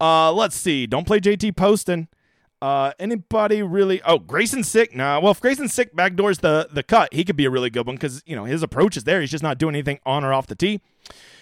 Uh, 0.00 0.32
let's 0.32 0.56
see. 0.56 0.86
Don't 0.86 1.06
play 1.06 1.20
JT 1.20 1.56
Poston. 1.56 2.08
Uh, 2.62 2.92
anybody 2.98 3.62
really? 3.62 4.00
Oh, 4.02 4.18
Greyson 4.18 4.64
Sigg. 4.64 4.96
Nah. 4.96 5.20
Well, 5.20 5.32
if 5.32 5.40
Greyson 5.40 5.68
Sigg 5.70 5.92
backdoors 5.94 6.40
the 6.40 6.68
the 6.72 6.82
cut, 6.82 7.12
he 7.12 7.24
could 7.24 7.36
be 7.36 7.44
a 7.44 7.50
really 7.50 7.70
good 7.70 7.86
one 7.86 7.96
because 7.96 8.22
you 8.26 8.34
know 8.34 8.44
his 8.44 8.62
approach 8.62 8.96
is 8.96 9.04
there. 9.04 9.20
He's 9.20 9.30
just 9.30 9.42
not 9.42 9.58
doing 9.58 9.74
anything 9.74 9.98
on 10.06 10.24
or 10.24 10.32
off 10.32 10.46
the 10.46 10.54
tee. 10.54 10.80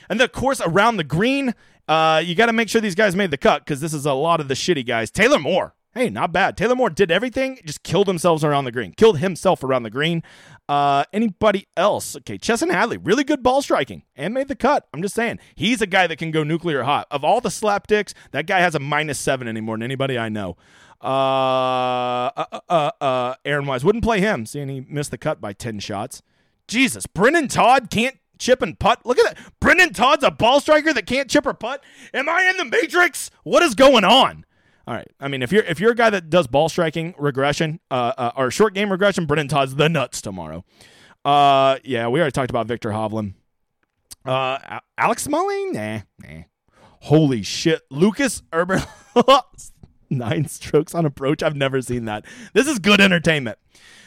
And 0.08 0.20
the 0.20 0.28
course 0.28 0.60
around 0.60 0.96
the 0.96 1.04
green, 1.04 1.54
uh, 1.88 2.20
you 2.24 2.34
got 2.34 2.46
to 2.46 2.52
make 2.52 2.68
sure 2.68 2.80
these 2.80 2.94
guys 2.94 3.14
made 3.16 3.30
the 3.30 3.38
cut 3.38 3.64
because 3.64 3.80
this 3.80 3.94
is 3.94 4.06
a 4.06 4.12
lot 4.12 4.40
of 4.40 4.48
the 4.48 4.54
shitty 4.54 4.86
guys. 4.86 5.10
Taylor 5.10 5.38
Moore. 5.38 5.74
Hey, 5.94 6.10
not 6.10 6.32
bad. 6.32 6.56
Taylor 6.56 6.74
Moore 6.74 6.90
did 6.90 7.12
everything, 7.12 7.60
just 7.64 7.84
killed 7.84 8.08
themselves 8.08 8.42
around 8.42 8.64
the 8.64 8.72
green, 8.72 8.92
killed 8.94 9.20
himself 9.20 9.62
around 9.62 9.84
the 9.84 9.90
green. 9.90 10.24
Uh, 10.68 11.04
anybody 11.12 11.68
else? 11.76 12.16
Okay, 12.16 12.36
Chesson 12.36 12.68
Hadley, 12.68 12.96
really 12.96 13.22
good 13.22 13.44
ball 13.44 13.62
striking 13.62 14.02
and 14.16 14.34
made 14.34 14.48
the 14.48 14.56
cut. 14.56 14.88
I'm 14.92 15.02
just 15.02 15.14
saying, 15.14 15.38
he's 15.54 15.80
a 15.80 15.86
guy 15.86 16.08
that 16.08 16.16
can 16.16 16.32
go 16.32 16.42
nuclear 16.42 16.82
hot. 16.82 17.06
Of 17.12 17.22
all 17.22 17.40
the 17.40 17.48
slapdicks, 17.48 18.12
that 18.32 18.48
guy 18.48 18.58
has 18.58 18.74
a 18.74 18.80
minus 18.80 19.20
seven 19.20 19.46
anymore 19.46 19.76
than 19.76 19.84
anybody 19.84 20.18
I 20.18 20.28
know. 20.28 20.56
Uh, 21.04 22.30
uh, 22.34 22.60
uh, 22.70 22.90
uh, 22.98 23.34
Aaron 23.44 23.66
Wise 23.66 23.84
wouldn't 23.84 24.02
play 24.02 24.20
him, 24.20 24.46
seeing 24.46 24.68
he 24.68 24.80
missed 24.80 25.10
the 25.10 25.18
cut 25.18 25.38
by 25.38 25.52
10 25.52 25.78
shots. 25.80 26.22
Jesus, 26.66 27.06
Brendon 27.06 27.46
Todd 27.46 27.90
can't 27.90 28.16
chip 28.38 28.62
and 28.62 28.78
putt. 28.78 29.04
Look 29.04 29.18
at 29.18 29.36
that. 29.36 29.52
Brendon 29.60 29.92
Todd's 29.92 30.24
a 30.24 30.30
ball 30.30 30.60
striker 30.60 30.94
that 30.94 31.06
can't 31.06 31.28
chip 31.28 31.44
or 31.44 31.52
putt. 31.52 31.84
Am 32.14 32.26
I 32.26 32.48
in 32.48 32.56
the 32.56 32.64
matrix? 32.64 33.30
What 33.42 33.62
is 33.62 33.74
going 33.74 34.04
on? 34.04 34.46
All 34.86 34.94
right. 34.94 35.10
I 35.20 35.28
mean, 35.28 35.42
if 35.42 35.52
you're 35.52 35.64
if 35.64 35.78
you're 35.78 35.92
a 35.92 35.96
guy 35.96 36.10
that 36.10 36.30
does 36.30 36.46
ball 36.46 36.70
striking 36.70 37.14
regression, 37.18 37.80
uh, 37.90 38.12
uh 38.16 38.32
or 38.36 38.50
short 38.50 38.74
game 38.74 38.90
regression, 38.90 39.26
Brendon 39.26 39.48
Todd's 39.48 39.74
the 39.74 39.88
nuts 39.88 40.22
tomorrow. 40.22 40.64
Uh, 41.24 41.78
yeah, 41.84 42.08
we 42.08 42.20
already 42.20 42.32
talked 42.32 42.50
about 42.50 42.66
Viktor 42.66 42.90
Hovland. 42.90 43.34
Uh, 44.24 44.80
Alex 44.96 45.22
Smalley, 45.22 45.66
nah, 45.70 46.00
nah. 46.18 46.42
Holy 47.00 47.42
shit, 47.42 47.82
Lucas 47.90 48.42
Herbert. 48.52 48.86
nine 50.14 50.46
strokes 50.48 50.94
on 50.94 51.04
approach. 51.04 51.42
I've 51.42 51.56
never 51.56 51.80
seen 51.82 52.04
that. 52.06 52.24
This 52.52 52.66
is 52.66 52.78
good 52.78 53.00
entertainment. 53.00 53.58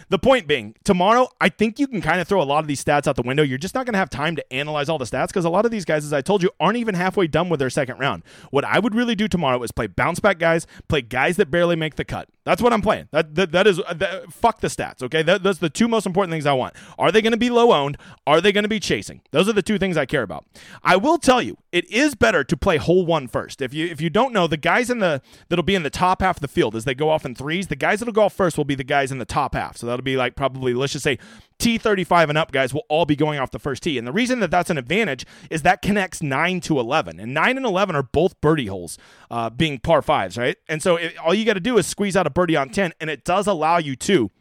The 0.10 0.18
point 0.18 0.48
being, 0.48 0.74
tomorrow, 0.86 1.28
I 1.42 1.50
think 1.50 1.80
you 1.80 1.88
can 1.88 2.00
kind 2.00 2.22
of 2.22 2.30
throw 2.30 2.42
a 2.42 2.46
lot 2.46 2.60
of 2.60 2.68
these 2.68 2.82
stats 2.82 3.08
out 3.08 3.18
the 3.18 3.24
window. 3.24 3.44
You're 3.44 3.58
just 3.58 3.76
not 3.76 3.86
going 3.86 3.94
to 3.94 4.00
have 4.00 4.10
time 4.10 4.38
to 4.38 4.54
analyze 4.54 4.88
all 4.88 4.98
the 4.98 5.04
stats 5.04 5.28
because 5.28 5.44
a 5.44 5.50
lot 5.50 5.66
of 5.66 5.72
these 5.72 5.84
guys, 5.84 6.06
as 6.06 6.14
I 6.14 6.22
told 6.22 6.42
you, 6.42 6.50
aren't 6.62 6.78
even 6.78 6.96
halfway 6.96 7.28
done 7.28 7.50
with 7.50 7.60
their 7.60 7.70
second 7.70 8.00
round. 8.00 8.24
What 8.50 8.64
I 8.64 8.80
would 8.80 8.96
really 8.96 9.16
do 9.16 9.28
tomorrow 9.28 9.62
is 9.64 9.74
play 9.74 9.88
bounce 9.88 10.22
back 10.22 10.40
guys, 10.40 10.66
play 10.88 11.02
guys 11.02 11.36
that 11.36 11.52
barely 11.52 11.76
make 11.76 11.96
the 11.96 12.06
cut. 12.06 12.30
That's 12.48 12.62
what 12.62 12.72
I'm 12.72 12.82
playing. 12.82 13.10
That 13.12 13.36
that, 13.36 13.52
that 13.52 13.68
is 13.68 13.78
uh, 13.82 13.94
that, 13.96 14.32
fuck 14.32 14.62
the 14.62 14.70
stats. 14.70 15.04
Okay, 15.04 15.22
that, 15.22 15.44
that's 15.44 15.60
the 15.60 15.70
two 15.70 15.90
most 15.90 16.06
important 16.06 16.32
things 16.32 16.46
I 16.46 16.54
want. 16.54 16.76
Are 16.98 17.12
they 17.12 17.22
going 17.22 17.34
to 17.34 17.38
be 17.38 17.50
low 17.50 17.74
owned? 17.74 17.98
Are 18.26 18.40
they 18.40 18.54
going 18.54 18.64
to 18.64 18.70
be 18.70 18.80
chasing? 18.80 19.20
Those 19.32 19.50
are 19.50 19.54
the 19.54 19.62
two 19.62 19.78
things 19.78 19.98
I 19.98 20.06
care 20.06 20.24
about. 20.24 20.46
I 20.82 20.96
will 20.96 21.18
tell 21.18 21.42
you, 21.42 21.58
it 21.74 21.84
is 21.92 22.16
better 22.16 22.46
to 22.46 22.56
play 22.56 22.78
hole 22.78 23.06
one 23.06 23.28
first. 23.28 23.62
If 23.62 23.74
you 23.74 23.88
if 23.88 24.00
you 24.00 24.10
don't 24.10 24.32
know, 24.32 24.48
the 24.48 24.56
guys 24.56 24.90
in 24.90 25.00
the 25.00 25.22
that'll 25.50 25.62
be 25.62 25.76
in 25.76 25.84
the 25.84 25.90
top 25.90 26.22
half 26.22 26.38
of 26.38 26.42
the 26.42 26.48
field 26.48 26.74
as 26.74 26.86
they 26.86 26.96
go 26.96 27.10
off 27.10 27.26
in 27.26 27.36
threes, 27.36 27.68
the 27.68 27.76
guys 27.76 28.00
that'll 28.00 28.14
go 28.14 28.24
off 28.24 28.34
first 28.34 28.56
will 28.56 28.64
be 28.64 28.76
the 28.76 28.86
guys 28.86 29.12
in 29.12 29.18
the 29.18 29.26
top 29.26 29.54
half. 29.54 29.76
So 29.76 29.86
that'll 29.86 30.02
be 30.02 30.16
like 30.16 30.38
probably 30.38 30.74
let's 30.74 30.94
just 30.94 31.04
say 31.04 31.20
T35 31.60 32.30
and 32.30 32.38
up 32.38 32.52
guys 32.52 32.74
will 32.74 32.86
all 32.90 33.06
be 33.06 33.16
going 33.16 33.40
off 33.40 33.52
the 33.52 33.60
first 33.60 33.84
tee. 33.84 33.98
And 33.98 34.08
the 34.08 34.12
reason 34.12 34.40
that 34.40 34.52
that's 34.52 34.70
an 34.70 34.78
advantage 34.78 35.26
is 35.50 35.64
that 35.64 35.82
connects 35.82 36.22
9 36.22 36.62
to 36.62 36.80
11. 36.80 37.20
And 37.20 37.34
9 37.34 37.58
and 37.58 37.66
11 37.66 37.96
are 37.96 38.04
both 38.04 38.40
birdie 38.42 38.68
holes, 38.68 38.98
uh, 39.32 39.50
being 39.50 39.80
par 39.80 40.02
fives, 40.02 40.38
right? 40.38 40.58
And 40.68 40.82
so 40.82 40.96
it, 40.96 41.18
all 41.18 41.34
you 41.34 41.46
got 41.46 41.54
to 41.54 41.60
do 41.60 41.78
is 41.78 41.88
squeeze 41.88 42.16
out 42.16 42.28
a 42.28 42.30
birdie 42.30 42.56
on 42.56 42.70
10, 42.70 42.94
and 43.00 43.10
it 43.10 43.24
does 43.24 43.48
allow 43.48 43.78
you 43.78 43.96
to 43.96 44.32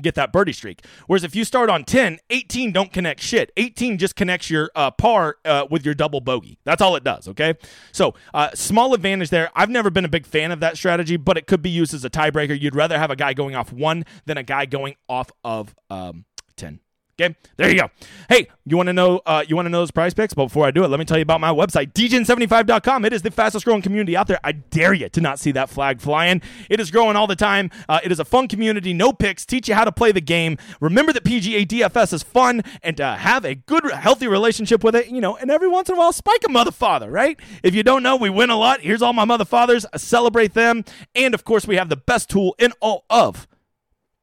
get 0.00 0.14
that 0.16 0.32
birdie 0.32 0.52
streak. 0.52 0.84
Whereas 1.06 1.24
if 1.24 1.34
you 1.36 1.44
start 1.44 1.70
on 1.70 1.84
10, 1.84 2.18
18 2.30 2.72
don't 2.72 2.92
connect 2.92 3.20
shit. 3.20 3.52
18 3.56 3.98
just 3.98 4.16
connects 4.16 4.50
your 4.50 4.70
uh, 4.74 4.90
par 4.90 5.36
uh, 5.44 5.66
with 5.70 5.84
your 5.84 5.94
double 5.94 6.20
bogey. 6.20 6.58
That's 6.64 6.82
all 6.82 6.96
it 6.96 7.04
does, 7.04 7.28
okay? 7.28 7.54
So, 7.92 8.14
uh, 8.32 8.50
small 8.54 8.94
advantage 8.94 9.30
there. 9.30 9.50
I've 9.54 9.70
never 9.70 9.90
been 9.90 10.04
a 10.04 10.08
big 10.08 10.26
fan 10.26 10.50
of 10.50 10.60
that 10.60 10.76
strategy, 10.76 11.16
but 11.16 11.38
it 11.38 11.46
could 11.46 11.62
be 11.62 11.70
used 11.70 11.94
as 11.94 12.04
a 12.04 12.10
tiebreaker. 12.10 12.58
You'd 12.60 12.76
rather 12.76 12.98
have 12.98 13.10
a 13.10 13.16
guy 13.16 13.34
going 13.34 13.54
off 13.54 13.72
one 13.72 14.04
than 14.26 14.36
a 14.36 14.42
guy 14.42 14.66
going 14.66 14.96
off 15.08 15.30
of 15.44 15.74
um, 15.90 16.24
10. 16.56 16.80
Okay, 17.20 17.36
there 17.56 17.70
you 17.70 17.78
go. 17.78 17.90
Hey, 18.28 18.48
you 18.64 18.76
want 18.76 18.88
to 18.88 18.92
know? 18.92 19.20
Uh, 19.24 19.44
you 19.46 19.54
want 19.54 19.66
to 19.66 19.70
know 19.70 19.78
those 19.78 19.92
PrizePicks? 19.92 20.34
But 20.34 20.46
before 20.46 20.66
I 20.66 20.72
do 20.72 20.82
it, 20.82 20.88
let 20.88 20.98
me 20.98 21.04
tell 21.04 21.16
you 21.16 21.22
about 21.22 21.40
my 21.40 21.50
website, 21.50 21.92
degen75.com. 21.92 23.04
It 23.04 23.12
is 23.12 23.22
the 23.22 23.30
fastest 23.30 23.64
growing 23.64 23.82
community 23.82 24.16
out 24.16 24.26
there. 24.26 24.40
I 24.42 24.50
dare 24.50 24.92
you 24.92 25.08
to 25.08 25.20
not 25.20 25.38
see 25.38 25.52
that 25.52 25.70
flag 25.70 26.00
flying. 26.00 26.42
It 26.68 26.80
is 26.80 26.90
growing 26.90 27.14
all 27.14 27.28
the 27.28 27.36
time. 27.36 27.70
Uh, 27.88 28.00
it 28.02 28.10
is 28.10 28.18
a 28.18 28.24
fun 28.24 28.48
community. 28.48 28.92
No 28.92 29.12
picks. 29.12 29.46
Teach 29.46 29.68
you 29.68 29.76
how 29.76 29.84
to 29.84 29.92
play 29.92 30.10
the 30.10 30.20
game. 30.20 30.58
Remember 30.80 31.12
that 31.12 31.22
PGA 31.22 31.64
DFS 31.64 32.12
is 32.14 32.24
fun, 32.24 32.62
and 32.82 33.00
uh, 33.00 33.14
have 33.14 33.44
a 33.44 33.54
good, 33.54 33.88
healthy 33.92 34.26
relationship 34.26 34.82
with 34.82 34.96
it. 34.96 35.06
You 35.06 35.20
know, 35.20 35.36
and 35.36 35.52
every 35.52 35.68
once 35.68 35.88
in 35.88 35.94
a 35.94 35.98
while, 35.98 36.12
spike 36.12 36.42
a 36.44 36.50
mother 36.50 36.72
father. 36.72 37.12
Right? 37.12 37.38
If 37.62 37.76
you 37.76 37.84
don't 37.84 38.02
know, 38.02 38.16
we 38.16 38.28
win 38.28 38.50
a 38.50 38.56
lot. 38.56 38.80
Here's 38.80 39.02
all 39.02 39.12
my 39.12 39.24
mother 39.24 39.44
fathers. 39.44 39.86
Celebrate 39.96 40.54
them, 40.54 40.84
and 41.14 41.32
of 41.32 41.44
course, 41.44 41.64
we 41.64 41.76
have 41.76 41.90
the 41.90 41.96
best 41.96 42.28
tool 42.28 42.56
in 42.58 42.72
all 42.80 43.04
of 43.08 43.46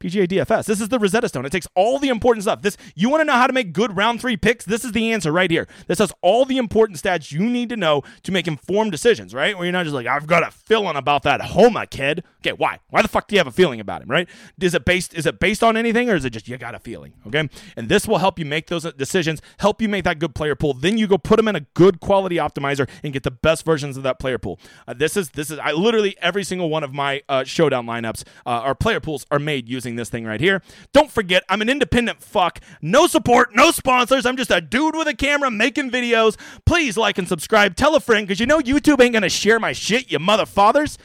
PGA 0.01 0.27
DFS. 0.27 0.65
This 0.65 0.81
is 0.81 0.89
the 0.89 0.99
Rosetta 0.99 1.29
Stone. 1.29 1.45
It 1.45 1.51
takes 1.51 1.67
all 1.75 1.99
the 1.99 2.09
important 2.09 2.43
stuff. 2.43 2.61
This 2.61 2.75
you 2.95 3.09
want 3.09 3.21
to 3.21 3.25
know 3.25 3.33
how 3.33 3.47
to 3.47 3.53
make 3.53 3.71
good 3.71 3.95
round 3.95 4.19
three 4.19 4.35
picks. 4.35 4.65
This 4.65 4.83
is 4.83 4.91
the 4.91 5.11
answer 5.13 5.31
right 5.31 5.49
here. 5.49 5.67
This 5.87 5.99
has 5.99 6.11
all 6.21 6.45
the 6.45 6.57
important 6.57 6.99
stats 6.99 7.31
you 7.31 7.41
need 7.41 7.69
to 7.69 7.77
know 7.77 8.03
to 8.23 8.31
make 8.31 8.47
informed 8.47 8.91
decisions. 8.91 9.33
Right, 9.33 9.55
where 9.55 9.65
you're 9.65 9.73
not 9.73 9.83
just 9.83 9.93
like 9.93 10.07
I've 10.07 10.27
got 10.27 10.43
a 10.43 10.51
feeling 10.51 10.95
about 10.95 11.23
that 11.23 11.41
Homa 11.41 11.85
kid. 11.85 12.23
Okay, 12.39 12.53
why? 12.53 12.79
Why 12.89 13.01
the 13.01 13.07
fuck 13.07 13.27
do 13.27 13.35
you 13.35 13.39
have 13.39 13.47
a 13.47 13.51
feeling 13.51 13.79
about 13.79 14.01
him? 14.01 14.09
Right? 14.09 14.27
Is 14.59 14.73
it 14.73 14.85
based? 14.85 15.13
Is 15.13 15.25
it 15.25 15.39
based 15.39 15.63
on 15.63 15.77
anything, 15.77 16.09
or 16.09 16.15
is 16.15 16.25
it 16.25 16.31
just 16.31 16.47
you 16.47 16.57
got 16.57 16.73
a 16.73 16.79
feeling? 16.79 17.13
Okay, 17.27 17.47
and 17.77 17.89
this 17.89 18.07
will 18.07 18.17
help 18.17 18.39
you 18.39 18.45
make 18.45 18.67
those 18.67 18.91
decisions. 18.93 19.41
Help 19.59 19.81
you 19.81 19.87
make 19.87 20.03
that 20.05 20.19
good 20.19 20.33
player 20.33 20.55
pool. 20.55 20.73
Then 20.73 20.97
you 20.97 21.07
go 21.07 21.17
put 21.17 21.37
them 21.37 21.47
in 21.47 21.55
a 21.55 21.61
good 21.75 21.99
quality 21.99 22.37
optimizer 22.37 22.89
and 23.03 23.13
get 23.13 23.23
the 23.23 23.31
best 23.31 23.65
versions 23.65 23.97
of 23.97 24.03
that 24.03 24.19
player 24.19 24.37
pool. 24.37 24.59
Uh, 24.87 24.93
this 24.93 25.15
is 25.15 25.29
this 25.31 25.51
is 25.51 25.59
I 25.59 25.71
literally 25.71 26.15
every 26.21 26.43
single 26.43 26.69
one 26.69 26.83
of 26.83 26.93
my 26.93 27.21
uh, 27.29 27.43
showdown 27.43 27.85
lineups, 27.85 28.23
uh, 28.45 28.49
our 28.49 28.75
player 28.75 28.99
pools 28.99 29.25
are 29.29 29.39
made 29.39 29.69
using 29.69 29.90
this 29.95 30.09
thing 30.09 30.25
right 30.25 30.39
here. 30.39 30.61
Don't 30.93 31.11
forget, 31.11 31.43
I'm 31.49 31.61
an 31.61 31.69
independent 31.69 32.21
fuck. 32.21 32.59
No 32.81 33.07
support, 33.07 33.55
no 33.55 33.71
sponsors. 33.71 34.25
I'm 34.25 34.37
just 34.37 34.51
a 34.51 34.61
dude 34.61 34.95
with 34.95 35.07
a 35.07 35.13
camera 35.13 35.51
making 35.51 35.91
videos. 35.91 36.37
Please 36.65 36.97
like 36.97 37.17
and 37.17 37.27
subscribe. 37.27 37.75
Tell 37.75 37.95
a 37.95 37.99
friend 37.99 38.27
because 38.27 38.39
you 38.39 38.45
know 38.45 38.59
YouTube 38.59 39.01
ain't 39.01 39.13
going 39.13 39.21
to 39.23 39.29
share 39.29 39.59
my 39.59 39.73
shit, 39.73 40.11
you 40.11 40.19
mother 40.19 40.45
fathers. 40.45 40.97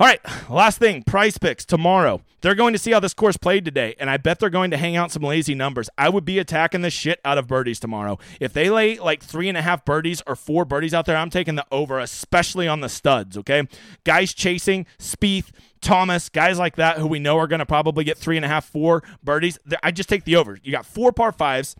All 0.00 0.06
right, 0.06 0.20
last 0.48 0.78
thing 0.78 1.02
PrizePicks 1.02 1.66
tomorrow. 1.66 2.22
They're 2.40 2.54
going 2.54 2.72
to 2.72 2.78
see 2.78 2.90
how 2.90 3.00
this 3.00 3.12
course 3.12 3.36
played 3.36 3.66
today, 3.66 3.94
and 4.00 4.08
I 4.08 4.16
bet 4.16 4.38
they're 4.38 4.48
going 4.48 4.70
to 4.70 4.78
hang 4.78 4.96
out 4.96 5.12
some 5.12 5.22
lazy 5.22 5.54
numbers. 5.54 5.90
I 5.98 6.08
would 6.08 6.24
be 6.24 6.38
attacking 6.38 6.80
the 6.80 6.88
shit 6.88 7.20
out 7.22 7.36
of 7.36 7.46
birdies 7.46 7.78
tomorrow. 7.78 8.18
If 8.40 8.54
they 8.54 8.70
lay 8.70 8.98
like 8.98 9.22
three 9.22 9.50
and 9.50 9.58
a 9.58 9.60
half 9.60 9.84
birdies 9.84 10.22
or 10.26 10.36
four 10.36 10.64
birdies 10.64 10.94
out 10.94 11.04
there, 11.04 11.18
I'm 11.18 11.28
taking 11.28 11.54
the 11.54 11.66
over, 11.70 11.98
especially 11.98 12.66
on 12.66 12.80
the 12.80 12.88
studs, 12.88 13.36
okay? 13.36 13.68
Guys 14.04 14.32
chasing, 14.32 14.86
Spieth, 14.98 15.50
Thomas, 15.82 16.30
guys 16.30 16.58
like 16.58 16.76
that 16.76 16.96
who 16.96 17.06
we 17.06 17.18
know 17.18 17.36
are 17.36 17.46
going 17.46 17.58
to 17.58 17.66
probably 17.66 18.02
get 18.02 18.16
three 18.16 18.36
and 18.36 18.44
a 18.46 18.48
half, 18.48 18.64
four 18.64 19.02
birdies. 19.22 19.58
I 19.82 19.90
just 19.90 20.08
take 20.08 20.24
the 20.24 20.36
over. 20.36 20.58
You 20.62 20.72
got 20.72 20.86
four 20.86 21.12
par 21.12 21.30
fives 21.30 21.76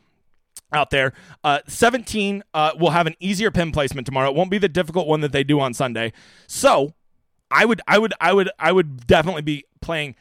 out 0.74 0.90
there. 0.90 1.14
Uh, 1.42 1.60
17 1.68 2.42
uh, 2.52 2.72
will 2.78 2.90
have 2.90 3.06
an 3.06 3.14
easier 3.18 3.50
pin 3.50 3.72
placement 3.72 4.06
tomorrow. 4.06 4.28
It 4.28 4.36
won't 4.36 4.50
be 4.50 4.58
the 4.58 4.68
difficult 4.68 5.06
one 5.08 5.22
that 5.22 5.32
they 5.32 5.42
do 5.42 5.58
on 5.58 5.72
Sunday. 5.72 6.12
So 6.46 6.92
I 7.50 7.64
would, 7.64 7.80
I 7.86 7.98
would, 7.98 8.14
I 8.20 8.32
would, 8.32 8.50
I 8.58 8.72
would 8.72 9.06
definitely 9.06 9.42
be 9.42 9.64
playing 9.80 10.14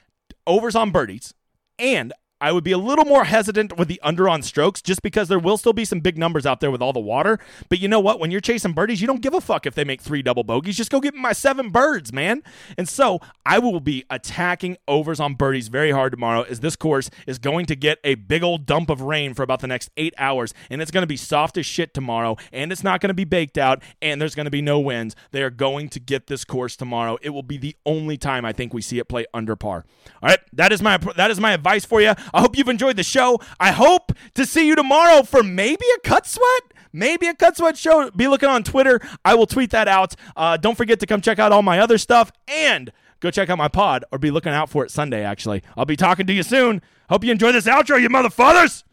overs 0.48 0.76
on 0.76 0.92
birdies, 0.92 1.34
and 1.78 2.14
I 2.42 2.54
would 2.54 2.64
be 2.64 2.72
a 2.72 2.78
little 2.78 3.04
more 3.04 3.26
hesitant 3.26 3.78
with 3.78 3.90
the 3.90 4.00
under 4.02 4.30
on 4.30 4.42
strokes 4.44 4.82
just 4.82 5.02
because 5.02 5.28
there 5.28 5.40
will 5.40 5.58
still 5.58 5.74
be 5.74 5.84
some 5.84 6.00
big 6.00 6.18
numbers 6.18 6.46
out 6.46 6.62
there 6.62 6.72
with 6.72 6.82
all 6.82 6.94
the 6.94 7.00
water. 7.00 7.38
But 7.68 7.80
you 7.80 7.90
know 7.90 8.00
what? 8.00 8.20
When 8.20 8.32
you're 8.32 8.40
chasing 8.40 8.72
birdies, 8.72 9.02
you 9.02 9.08
don't 9.08 9.22
give 9.22 9.34
a 9.34 9.42
fuck 9.42 9.66
if 9.66 9.76
they 9.76 9.84
make 9.84 10.02
three 10.02 10.22
double 10.22 10.46
bogeys. 10.46 10.78
Just 10.78 10.90
go 10.90 11.02
get 11.02 11.14
my 11.14 11.34
seven 11.34 11.70
birds, 11.70 12.14
man. 12.14 12.42
And 12.78 12.88
so 12.88 13.20
I 13.46 13.60
will 13.60 13.82
be 13.82 14.06
attacking 14.10 14.78
overs 14.88 15.20
on 15.20 15.36
birdies 15.36 15.68
very 15.68 15.92
hard 15.92 16.14
tomorrow 16.14 16.44
as 16.44 16.62
this 16.62 16.78
course 16.78 17.10
is 17.28 17.40
going 17.40 17.66
to 17.66 17.76
get 17.76 18.00
a 18.06 18.16
big 18.16 18.42
old 18.42 18.66
dump 18.66 18.90
of 18.90 19.02
rain 19.02 19.34
for 19.34 19.44
about 19.44 19.60
the 19.60 19.68
next 19.68 19.90
eight 19.98 20.14
hours. 20.18 20.54
And 20.70 20.82
it's 20.82 20.92
going 20.92 21.04
to 21.04 21.08
be 21.08 21.18
soft 21.18 21.58
as 21.58 21.66
shit 21.66 21.94
tomorrow. 21.94 22.38
And 22.54 22.72
it's 22.72 22.84
not 22.84 23.02
going 23.02 23.10
to 23.10 23.14
be 23.14 23.26
baked 23.26 23.58
out. 23.58 23.84
And 24.02 24.22
there's 24.22 24.36
going 24.36 24.46
to 24.46 24.52
be 24.52 24.62
no 24.62 24.80
winds. 24.80 25.14
They 25.32 25.44
are 25.44 25.50
going 25.50 25.90
to 25.90 26.00
get 26.00 26.28
this 26.28 26.46
course 26.46 26.78
tomorrow. 26.78 27.18
It 27.22 27.32
will 27.32 27.44
be 27.44 27.58
the 27.58 27.76
only 27.86 28.18
time 28.18 28.46
I 28.46 28.54
think 28.54 28.74
we 28.74 28.82
see 28.82 28.98
it 28.98 29.10
play 29.10 29.26
under 29.34 29.58
par. 29.58 29.84
All 30.24 30.30
right. 30.30 30.40
That 30.54 30.72
is 30.72 30.82
my 30.82 30.98
that 31.18 31.32
is 31.32 31.40
my 31.40 31.52
advice 31.52 31.84
for 31.84 32.02
you. 32.02 32.14
I 32.34 32.42
hope 32.42 32.58
you've 32.58 32.70
enjoyed 32.70 32.96
the 32.96 33.04
show. 33.04 33.40
I 33.60 33.72
hope 33.72 34.12
to 34.36 34.46
see 34.46 34.68
you 34.68 34.76
tomorrow 34.76 35.24
for 35.24 35.44
maybe 35.44 35.86
a 35.98 36.00
cut 36.08 36.28
sweat. 36.28 36.74
Maybe 36.92 37.28
a 37.28 37.36
cut 37.36 37.58
sweat 37.58 37.78
show. 37.78 38.10
Be 38.12 38.28
looking 38.28 38.50
on 38.50 38.64
Twitter. 38.64 39.00
I 39.24 39.36
will 39.36 39.46
tweet 39.46 39.72
that 39.72 39.88
out. 39.88 40.16
Uh, 40.36 40.58
don't 40.58 40.76
forget 40.76 41.00
to 41.02 41.06
come 41.06 41.22
check 41.22 41.40
out 41.40 41.52
all 41.52 41.62
my 41.62 41.80
other 41.80 41.98
stuff 41.98 42.32
and 42.48 42.92
go 43.20 43.30
check 43.30 43.50
out 43.50 43.58
my 43.58 43.68
pod 43.68 44.06
or 44.12 44.18
be 44.18 44.32
looking 44.32 44.54
out 44.54 44.70
for 44.70 44.84
it 44.84 44.92
Sunday, 44.92 45.24
actually. 45.24 45.62
I'll 45.78 45.86
be 45.86 45.96
talking 45.96 46.26
to 46.28 46.34
you 46.34 46.44
soon. 46.44 46.82
Hope 47.10 47.24
you 47.24 47.32
enjoy 47.32 47.52
this 47.52 47.66
outro, 47.66 48.02
you 48.02 48.10
motherfuckers. 48.10 48.84